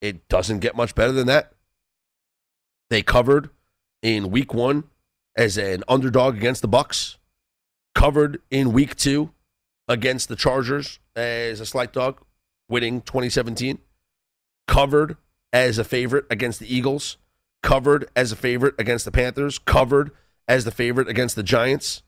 [0.00, 1.52] It doesn't get much better than that.
[2.88, 3.50] They covered
[4.02, 4.84] in week 1
[5.36, 7.18] as an underdog against the Bucks.
[7.94, 9.30] Covered in week 2
[9.88, 12.20] against the Chargers as a slight dog,
[12.68, 13.78] winning 2017.
[14.66, 15.16] Covered
[15.52, 17.18] as a favorite against the Eagles
[17.62, 20.10] covered as a favorite against the Panthers, covered
[20.48, 22.02] as the favorite against the Giants,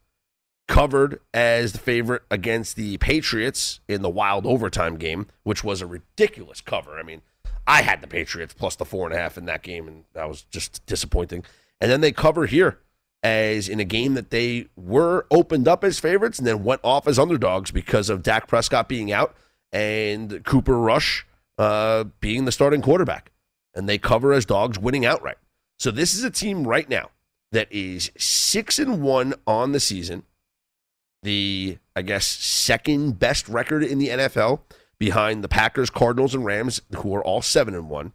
[0.68, 5.86] covered as the favorite against the Patriots in the wild overtime game, which was a
[5.86, 6.98] ridiculous cover.
[6.98, 7.22] I mean,
[7.66, 10.28] I had the Patriots plus the four and a half in that game, and that
[10.28, 11.44] was just disappointing.
[11.80, 12.78] And then they cover here
[13.22, 17.06] as in a game that they were opened up as favorites and then went off
[17.06, 19.36] as underdogs because of Dak Prescott being out
[19.72, 21.26] and Cooper Rush
[21.58, 23.31] uh, being the starting quarterback.
[23.74, 25.38] And they cover as dogs winning outright.
[25.78, 27.10] So this is a team right now
[27.52, 30.24] that is six and one on the season.
[31.22, 34.60] The I guess second best record in the NFL
[34.98, 38.12] behind the Packers, Cardinals, and Rams, who are all seven and one.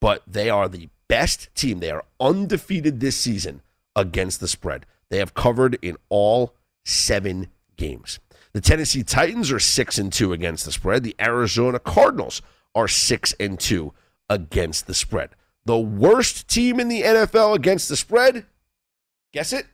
[0.00, 1.80] But they are the best team.
[1.80, 3.62] They are undefeated this season
[3.94, 4.86] against the spread.
[5.10, 8.20] They have covered in all seven games.
[8.52, 11.02] The Tennessee Titans are six and two against the spread.
[11.02, 12.42] The Arizona Cardinals
[12.74, 13.92] are six and two
[14.30, 18.46] against the spread the worst team in the NFL against the spread,
[19.32, 19.66] guess it?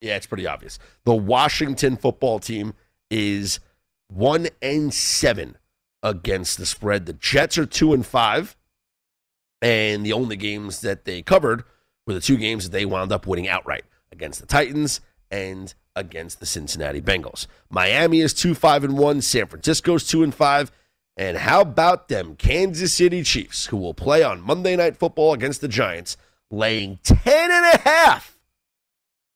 [0.00, 0.78] Yeah, it's pretty obvious.
[1.04, 2.74] The Washington football team
[3.10, 3.60] is
[4.08, 5.56] one and seven
[6.02, 7.06] against the spread.
[7.06, 8.56] The Jets are two and five,
[9.62, 11.64] and the only games that they covered
[12.06, 15.00] were the two games that they wound up winning outright against the Titans
[15.30, 17.46] and against the Cincinnati Bengals.
[17.70, 19.22] Miami is two five and one.
[19.22, 20.70] San Francisco's two and five.
[21.16, 25.60] And how about them Kansas City Chiefs, who will play on Monday Night Football against
[25.60, 26.16] the Giants,
[26.50, 27.16] laying 10
[27.50, 28.38] and a half.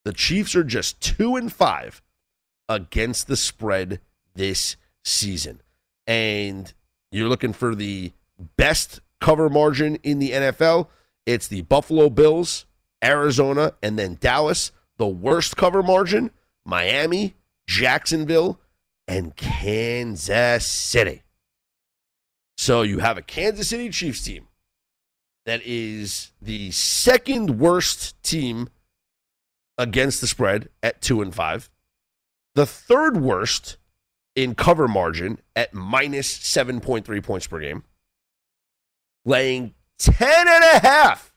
[0.05, 2.03] The Chiefs are just two and five
[2.69, 4.01] against the spread
[4.35, 5.61] this season.
[6.07, 6.73] And
[7.13, 8.13] you're looking for the
[8.57, 10.89] best cover margin in the NFL.
[11.27, 12.67] It's the Buffalo Bills,
[13.03, 14.73] Arizona, and then Dallas.
[14.97, 16.31] The worst cover margin,
[16.65, 17.35] Miami,
[17.67, 18.59] Jacksonville,
[19.07, 21.23] and Kansas City.
[22.59, 24.49] So you have a Kansas City Chiefs team
[25.47, 28.69] that is the second worst team
[29.79, 31.71] against the spread at 2 and 5.
[32.57, 33.77] The third worst
[34.35, 37.85] in cover margin at minus 7.3 points per game.
[39.25, 41.33] Laying 10 and a half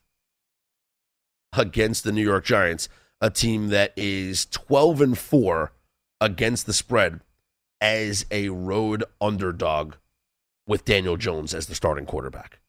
[1.56, 2.88] against the New York Giants,
[3.20, 5.72] a team that is 12 and 4
[6.20, 7.20] against the spread
[7.80, 9.94] as a road underdog
[10.66, 12.60] with Daniel Jones as the starting quarterback.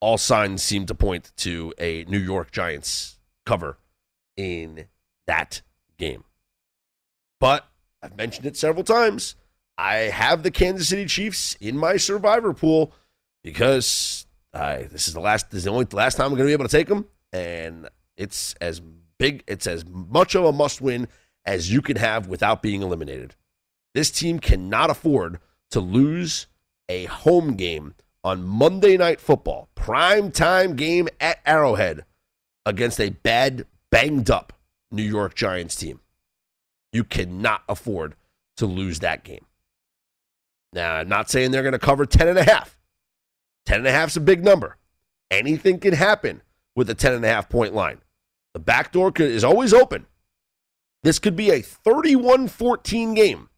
[0.00, 3.78] All signs seem to point to a New York Giants cover
[4.36, 4.86] in
[5.26, 5.62] that
[5.98, 6.24] game.
[7.40, 7.66] But
[8.02, 9.34] I've mentioned it several times.
[9.76, 12.92] I have the Kansas City Chiefs in my survivor pool
[13.42, 16.46] because I, this is the last this is the only last time I'm going to
[16.46, 18.80] be able to take them and it's as
[19.18, 21.08] big it's as much of a must win
[21.44, 23.34] as you can have without being eliminated.
[23.94, 25.38] This team cannot afford
[25.70, 26.46] to lose
[26.88, 32.04] a home game on Monday Night Football, prime time game at Arrowhead
[32.64, 34.52] against a bad, banged up
[34.90, 36.00] New York Giants team.
[36.92, 38.14] You cannot afford
[38.56, 39.44] to lose that game.
[40.72, 42.78] Now, I'm not saying they're going to cover 10 and a half.
[43.66, 44.76] 10 and a half is a big number.
[45.30, 46.42] Anything can happen
[46.76, 48.00] with a 10 and a half point line.
[48.54, 50.06] The back door is always open.
[51.02, 53.48] This could be a 31 14 game.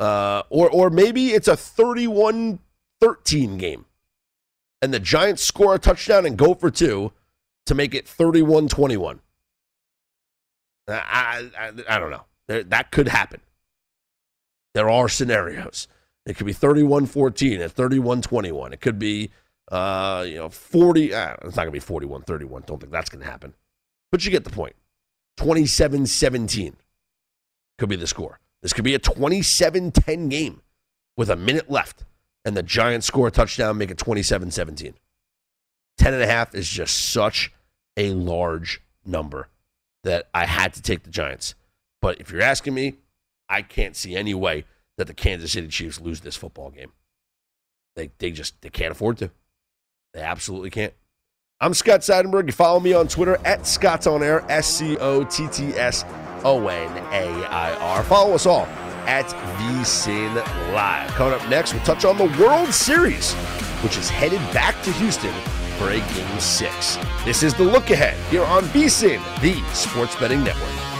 [0.00, 2.58] Uh, or, or maybe it's a 31
[3.00, 3.84] 13 game.
[4.82, 7.12] And the Giants score a touchdown and go for two
[7.66, 9.20] to make it 31 21.
[10.88, 12.24] I, I, I don't know.
[12.48, 13.42] That could happen.
[14.74, 15.86] There are scenarios.
[16.26, 18.72] It could be 31 14 and 31 21.
[18.72, 19.30] It could be,
[19.70, 21.14] uh, you know, 40.
[21.14, 22.64] Uh, it's not going to be 41 31.
[22.66, 23.54] Don't think that's going to happen.
[24.10, 24.74] But you get the point.
[25.36, 26.76] 27 17
[27.78, 28.40] could be the score.
[28.62, 30.62] This could be a 27 10 game
[31.16, 32.04] with a minute left,
[32.44, 34.94] and the Giants score a touchdown, make it 27 17.
[35.98, 37.52] 10 and a half is just such
[37.96, 39.48] a large number
[40.04, 41.54] that I had to take the Giants.
[42.00, 42.94] But if you're asking me,
[43.48, 44.64] I can't see any way
[44.96, 46.92] that the Kansas City Chiefs lose this football game.
[47.96, 49.30] They, they just they can't afford to.
[50.14, 50.94] They absolutely can't.
[51.60, 52.46] I'm Scott Seidenberg.
[52.46, 56.04] You follow me on Twitter at Scott's On Air, S C O T T S
[56.44, 58.02] O N A I R.
[58.04, 58.66] Follow us all
[59.06, 59.26] at
[59.58, 60.34] VSIN
[60.72, 61.10] Live.
[61.10, 63.32] Coming up next, we'll touch on the World Series,
[63.82, 65.34] which is headed back to Houston
[65.78, 66.98] for a Game 6.
[67.24, 70.99] This is the look ahead here on VSIN, the Sports Betting Network.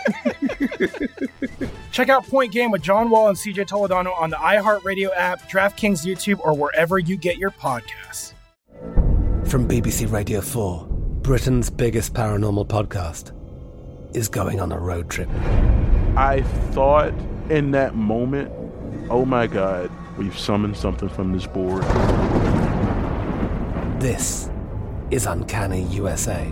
[1.91, 6.05] Check out Point Game with John Wall and CJ Toledano on the iHeartRadio app, DraftKings
[6.05, 8.33] YouTube, or wherever you get your podcasts.
[9.45, 10.87] From BBC Radio 4,
[11.21, 13.31] Britain's biggest paranormal podcast
[14.15, 15.29] is going on a road trip.
[16.15, 17.13] I thought
[17.49, 18.51] in that moment,
[19.09, 21.83] oh my God, we've summoned something from this board.
[24.01, 24.49] This
[25.11, 26.51] is Uncanny USA.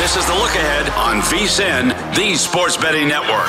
[0.00, 3.44] This is the look ahead on VSIN, the Sports Betting Network.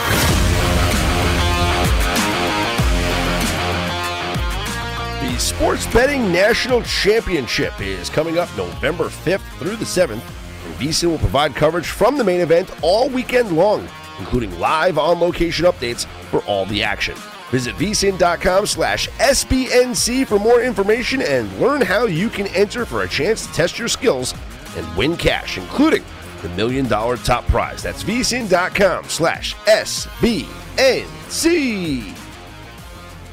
[5.21, 11.09] The Sports Betting National Championship is coming up November 5th through the 7th, and VSIN
[11.09, 13.87] will provide coverage from the main event all weekend long,
[14.19, 17.15] including live on-location updates for all the action.
[17.49, 23.07] Visit vsin.com slash SBNC for more information and learn how you can enter for a
[23.07, 24.33] chance to test your skills
[24.75, 26.03] and win cash, including
[26.41, 27.81] the million dollar top prize.
[27.83, 30.47] That's vsin.com slash SBNC.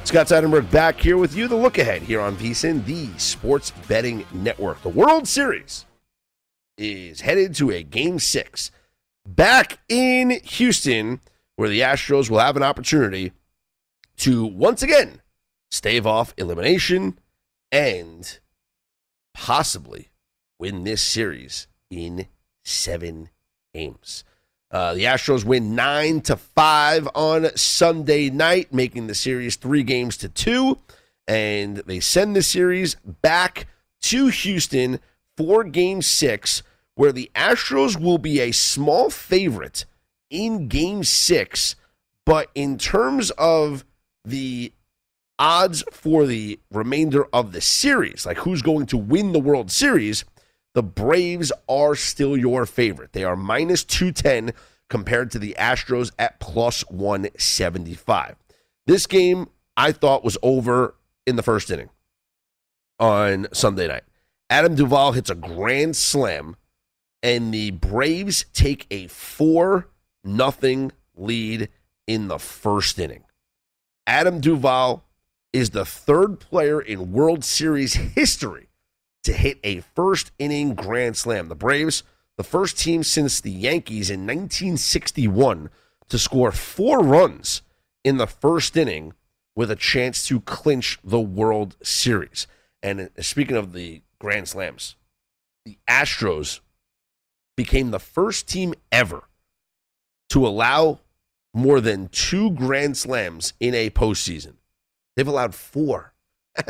[0.04, 1.48] Scott Seidenberg back here with you.
[1.48, 4.80] The look ahead here on VSIN, the sports betting network.
[4.82, 5.84] The World Series
[6.78, 8.70] is headed to a game six
[9.26, 11.20] back in Houston,
[11.56, 13.32] where the Astros will have an opportunity
[14.18, 15.20] to once again
[15.70, 17.18] stave off elimination
[17.70, 18.38] and
[19.34, 20.08] possibly
[20.58, 22.26] win this series in
[22.68, 23.30] seven
[23.74, 24.24] games.
[24.70, 30.16] Uh, the Astros win nine to five on Sunday night, making the series three games
[30.18, 30.78] to two,
[31.26, 33.66] and they send the series back
[34.02, 35.00] to Houston
[35.36, 36.62] for Game Six,
[36.94, 39.86] where the Astros will be a small favorite
[40.28, 41.74] in Game Six,
[42.26, 43.86] but in terms of
[44.24, 44.72] the
[45.38, 50.26] odds for the remainder of the series, like who's going to win the World Series
[50.74, 53.12] the Braves are still your favorite.
[53.12, 54.52] They are minus 210
[54.88, 58.36] compared to the Astros at plus 175.
[58.86, 60.94] This game I thought was over
[61.26, 61.90] in the first inning
[62.98, 64.04] on Sunday night.
[64.50, 66.56] Adam Duvall hits a grand slam,
[67.22, 69.88] and the Braves take a 4
[70.24, 71.68] nothing lead
[72.06, 73.24] in the first inning.
[74.06, 75.04] Adam Duvall
[75.52, 78.67] is the third player in World Series history
[79.28, 81.48] to hit a first inning grand slam.
[81.48, 82.02] The Braves,
[82.38, 85.68] the first team since the Yankees in 1961
[86.08, 87.60] to score four runs
[88.02, 89.12] in the first inning
[89.54, 92.46] with a chance to clinch the World Series.
[92.82, 94.96] And uh, speaking of the grand slams,
[95.66, 96.60] the Astros
[97.54, 99.24] became the first team ever
[100.30, 101.00] to allow
[101.52, 104.54] more than two grand slams in a postseason.
[105.16, 106.14] They've allowed four.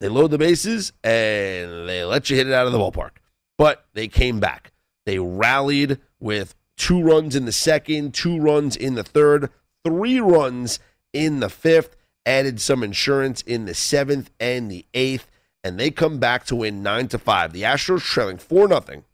[0.00, 3.16] They load the bases and they let you hit it out of the ballpark.
[3.56, 4.72] But they came back.
[5.06, 9.50] They rallied with two runs in the second, two runs in the third,
[9.84, 10.80] three runs
[11.12, 15.30] in the fifth, added some insurance in the seventh and the eighth,
[15.62, 17.52] and they come back to win nine to five.
[17.52, 19.04] The Astros trailing four nothing,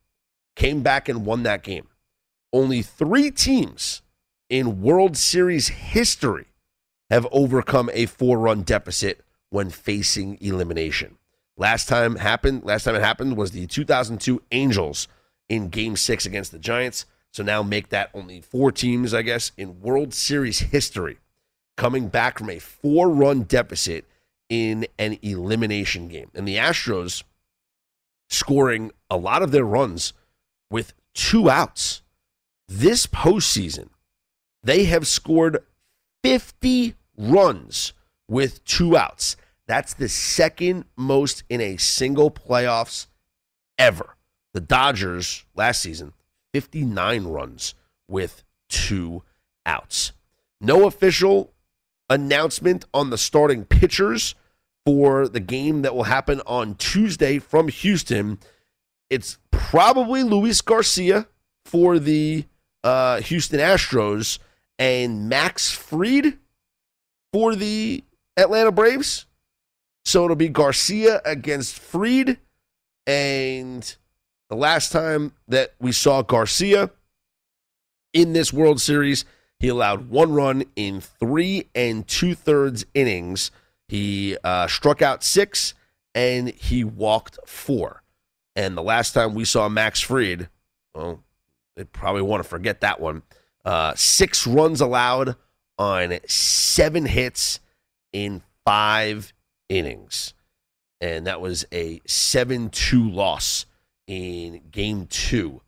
[0.56, 1.88] came back and won that game.
[2.52, 4.02] Only three teams
[4.48, 6.46] in World Series history
[7.08, 9.20] have overcome a four run deficit
[9.50, 11.18] when facing elimination.
[11.56, 15.08] Last time happened, last time it happened was the 2002 Angels
[15.48, 17.04] in game 6 against the Giants.
[17.32, 21.18] So now make that only four teams, I guess, in World Series history
[21.76, 24.06] coming back from a four-run deficit
[24.48, 26.30] in an elimination game.
[26.34, 27.22] And the Astros
[28.28, 30.12] scoring a lot of their runs
[30.70, 32.02] with two outs.
[32.68, 33.88] This postseason,
[34.62, 35.64] they have scored
[36.22, 37.92] 50 runs
[38.28, 39.36] with two outs.
[39.70, 43.06] That's the second most in a single playoffs
[43.78, 44.16] ever.
[44.52, 46.12] The Dodgers last season,
[46.52, 47.76] 59 runs
[48.08, 49.22] with two
[49.64, 50.10] outs.
[50.60, 51.52] No official
[52.08, 54.34] announcement on the starting pitchers
[54.84, 58.40] for the game that will happen on Tuesday from Houston.
[59.08, 61.28] It's probably Luis Garcia
[61.64, 62.44] for the
[62.82, 64.40] uh, Houston Astros
[64.80, 66.38] and Max Fried
[67.32, 68.02] for the
[68.36, 69.26] Atlanta Braves.
[70.04, 72.38] So it'll be Garcia against Fried.
[73.06, 73.96] And
[74.48, 76.90] the last time that we saw Garcia
[78.12, 79.24] in this World Series,
[79.58, 83.50] he allowed one run in three and two thirds innings.
[83.88, 85.74] He uh, struck out six
[86.14, 88.02] and he walked four.
[88.56, 90.48] And the last time we saw Max Fried,
[90.94, 91.22] well,
[91.76, 93.22] they probably want to forget that one.
[93.64, 95.36] Uh, six runs allowed
[95.78, 97.60] on seven hits
[98.12, 99.32] in five
[99.70, 100.34] innings.
[101.00, 103.64] And that was a 7 2 loss
[104.06, 105.62] in game two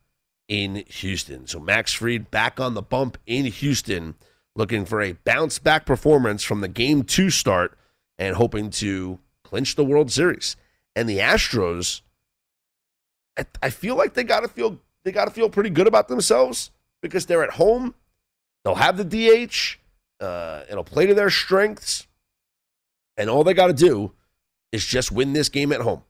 [0.47, 1.47] in Houston.
[1.47, 4.15] So Max Fried back on the bump in Houston,
[4.55, 7.77] looking for a bounce back performance from the game two start
[8.19, 10.55] and hoping to clinch the World Series.
[10.95, 12.01] And the Astros,
[13.37, 16.07] I, I feel like they got to feel they got to feel pretty good about
[16.07, 16.69] themselves
[17.01, 17.95] because they're at home.
[18.63, 19.79] They'll have the DH.
[20.23, 22.07] Uh, it'll play to their strengths,
[23.17, 24.11] and all they got to do
[24.71, 26.03] is just win this game at home.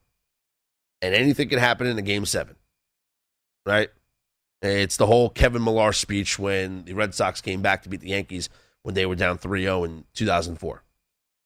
[1.02, 2.56] And anything can happen in a game seven,
[3.66, 3.90] right?
[4.62, 8.08] It's the whole Kevin Millar speech when the Red Sox came back to beat the
[8.08, 8.48] Yankees
[8.82, 10.82] when they were down 3 0 in 2004.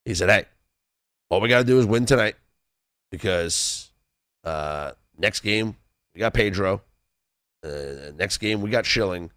[0.04, 0.44] He said, Hey,
[1.28, 2.36] all we got to do is win tonight
[3.10, 3.90] because
[4.44, 5.74] uh, next game
[6.14, 6.82] we got Pedro.
[7.64, 9.32] Uh, next game we got Schilling.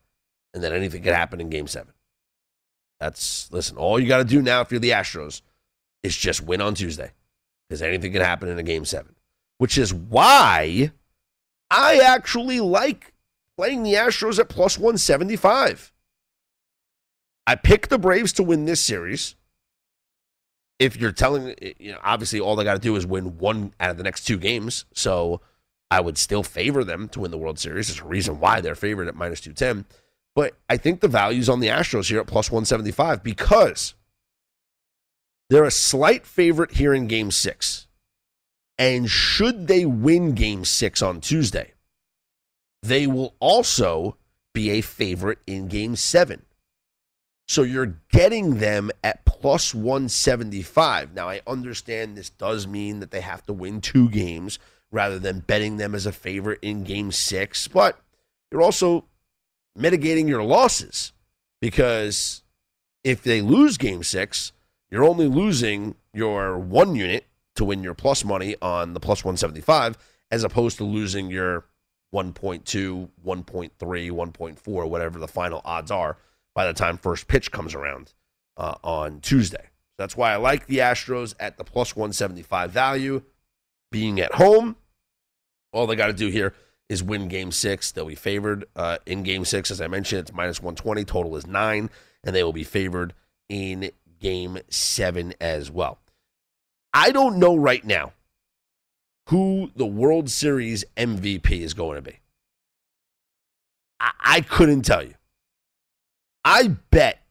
[0.54, 1.94] And then anything could happen in game seven.
[3.00, 5.42] That's, listen, all you got to do now if you're the Astros
[6.04, 7.12] is just win on Tuesday
[7.68, 9.16] because anything can happen in a game seven,
[9.58, 10.92] which is why
[11.70, 13.14] I actually like
[13.58, 15.94] playing the Astros at plus 175.
[17.48, 19.36] I picked the Braves to win this series.
[20.80, 23.74] If you're telling, eh, you know, obviously all they got to do is win one
[23.80, 24.86] out of the next two games.
[24.94, 25.42] So
[25.90, 27.88] I would still favor them to win the World Series.
[27.88, 29.86] There's a reason why they're favored at minus 210.
[30.36, 33.96] But I think the value's on the Astros here at plus 175 because
[35.52, 37.86] they're a slight favorite here in game six.
[38.78, 41.74] And should they win game six on Tuesday,
[42.82, 44.16] they will also
[44.54, 46.44] be a favorite in game seven.
[47.50, 51.14] So you're getting them at plus 175.
[51.14, 54.58] Now, I understand this does mean that they have to win two games
[54.90, 58.00] rather than betting them as a favorite in game six, but
[58.52, 59.04] you're also
[59.76, 61.12] mitigating your losses
[61.60, 62.42] because
[63.04, 64.54] if they lose game six,
[64.92, 67.26] you're only losing your one unit
[67.56, 69.98] to win your plus money on the plus 175
[70.30, 71.66] as opposed to losing your
[72.14, 76.18] 1.2, 1.3, 1.4, whatever the final odds are
[76.54, 78.14] by the time first pitch comes around
[78.58, 79.70] uh, on Tuesday.
[79.98, 83.22] That's why I like the Astros at the plus 175 value.
[83.92, 84.78] Being at home,
[85.72, 86.54] all they got to do here
[86.90, 87.92] is win game six.
[87.92, 89.70] They'll be favored uh, in game six.
[89.70, 91.04] As I mentioned, it's minus 120.
[91.06, 91.90] Total is nine,
[92.24, 93.14] and they will be favored
[93.48, 96.00] in game seven as well.
[96.94, 98.14] I don't know right now
[99.28, 102.20] who the World Series MVP is going to be.
[104.00, 105.16] I, I couldn't tell you.
[106.44, 107.24] I bet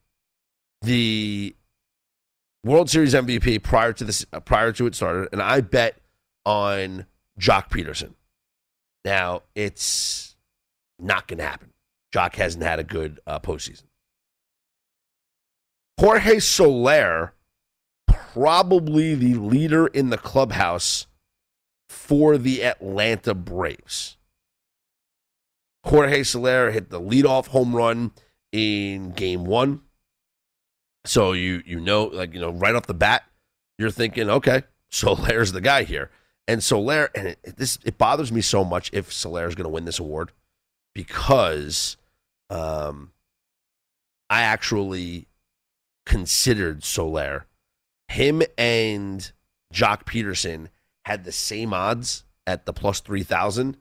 [0.82, 1.55] the
[2.64, 5.99] World Series MVP prior to this uh, prior to it started, and I bet
[6.45, 7.07] on
[7.38, 8.14] Joc Pederson.
[9.05, 10.36] Now it's
[10.99, 11.72] not going to happen.
[12.14, 13.84] Joc hasn't had a good uh, postseason.
[16.01, 17.34] Jorge Soler,
[18.07, 21.07] probably the leader in the clubhouse
[21.90, 24.16] for the Atlanta Braves.
[25.84, 28.12] Jorge Soler hit the leadoff home run
[28.51, 29.82] in game one.
[31.05, 33.24] So you you know, like you know, right off the bat,
[33.76, 36.11] you're thinking, okay, Soler's the guy here.
[36.48, 39.70] And Soler, and it, this it bothers me so much if Soler is going to
[39.70, 40.32] win this award
[40.94, 41.98] because
[42.48, 43.12] um,
[44.30, 45.26] I actually
[46.11, 47.47] considered Soler.
[48.09, 49.31] Him and
[49.73, 50.67] Joc Pederson
[51.05, 53.77] had the same odds at the plus 3,000.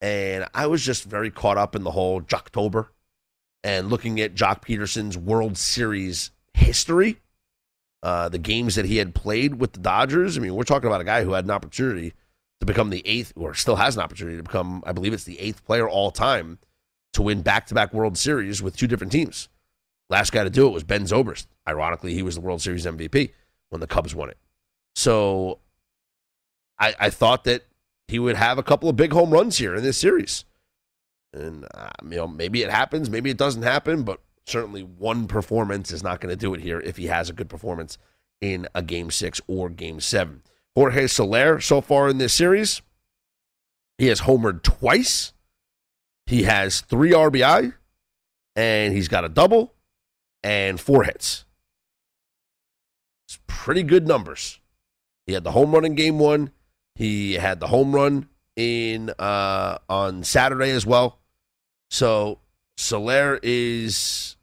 [0.00, 2.88] And I was just very caught up in the whole Joctober
[3.62, 7.18] and looking at Joc Pederson's World Series history,
[8.02, 10.38] uh, the games that he had played with the Dodgers.
[10.38, 12.14] I mean, we're talking about a guy who had an opportunity
[12.60, 15.38] to become the eighth, or still has an opportunity to become, I believe it's the
[15.38, 16.58] eighth player all time
[17.12, 19.50] to win back to back World Series with two different teams.
[20.08, 21.46] Last guy to do it was Ben Zobrist.
[21.68, 23.32] Ironically, he was the World Series MVP
[23.70, 24.38] when the Cubs won it.
[24.94, 25.58] So
[26.78, 27.64] I, I thought that
[28.08, 30.44] he would have a couple of big home runs here in this series.
[31.32, 34.04] And uh, you know, maybe it happens, maybe it doesn't happen.
[34.04, 37.32] But certainly one performance is not going to do it here if he has a
[37.32, 37.98] good performance
[38.40, 40.42] in a game six or game seven.
[40.74, 42.82] Jorge Soler, so far in this series,
[43.98, 45.32] he has homered twice.
[46.26, 47.72] He has three RBI,
[48.54, 49.72] and he's got a double
[50.46, 51.44] and four hits.
[53.26, 54.60] It's pretty good numbers.
[55.26, 56.52] He had the home run in game one.
[56.94, 61.18] He had the home run in uh, on Saturday as well.
[61.90, 62.38] So
[62.76, 64.36] Soler is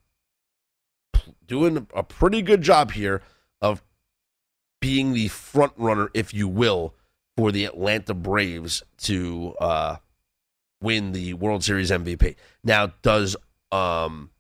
[1.47, 3.22] doing a pretty good job here
[3.62, 3.82] of
[4.82, 6.93] being the front runner, if you will,
[7.38, 9.95] for the Atlanta Braves to uh,
[10.82, 12.36] win the World Series MVP.
[12.62, 13.38] Now, does
[13.72, 14.32] um,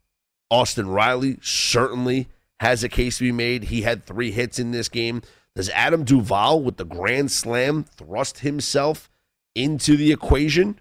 [0.49, 2.27] Austin Riley certainly
[2.59, 3.65] has a case to be made?
[3.65, 5.21] He had three hits in this game.
[5.55, 9.09] Does Adam Duvall with the grand slam thrust himself
[9.55, 10.79] into the equation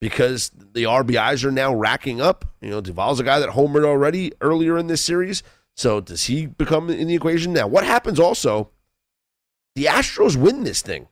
[0.00, 2.44] because the RBIs are now racking up?
[2.60, 5.42] You know, Duvall's a guy that homered already earlier in this series.
[5.76, 7.52] So does he become in the equation?
[7.52, 8.70] Now, what happens also?
[9.74, 11.08] The Astros win this thing.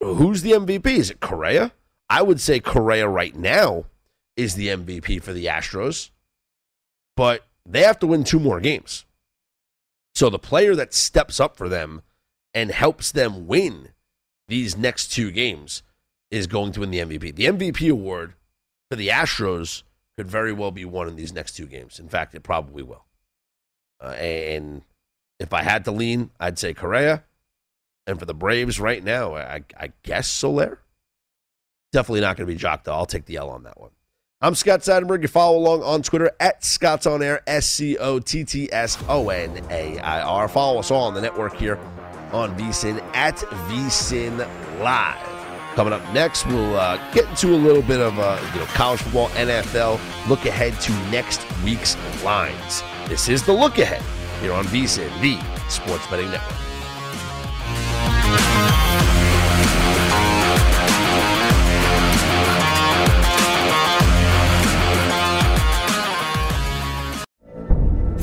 [0.00, 0.86] Who's the MVP?
[0.86, 1.72] Is it Correa?
[2.08, 3.84] I would say Correa right now
[4.36, 6.10] is the MVP for the Astros,
[7.16, 9.04] but they have to win two more games.
[10.14, 12.02] So the player that steps up for them
[12.54, 13.88] and helps them win
[14.48, 15.82] these next two games
[16.30, 17.34] is going to win the MVP.
[17.34, 18.34] The MVP award
[18.90, 19.82] for the Astros
[20.16, 21.98] could very well be won in these next two games.
[21.98, 23.04] In fact, it probably will.
[24.02, 24.82] Uh, and
[25.38, 27.24] if I had to lean, I'd say Correa.
[28.06, 30.80] And for the Braves right now, I, I guess Soler.
[31.92, 32.92] Definitely not going to be though.
[32.92, 33.90] I'll take the L on that one.
[34.42, 35.22] I'm Scott Seidenberg.
[35.22, 39.02] You follow along on Twitter at Scott's On Air, S C O T T S
[39.08, 40.46] O N A I R.
[40.46, 41.78] Follow us all on the network here
[42.32, 44.38] on VSIN at VSIN
[44.82, 45.26] Live.
[45.74, 49.00] Coming up next, we'll uh, get into a little bit of uh, you know college
[49.00, 49.98] football, NFL.
[50.28, 52.82] Look ahead to next week's lines.
[53.08, 54.02] This is the look ahead
[54.42, 56.58] here on VSIN, the Sports Betting Network.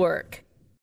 [0.00, 0.44] Network.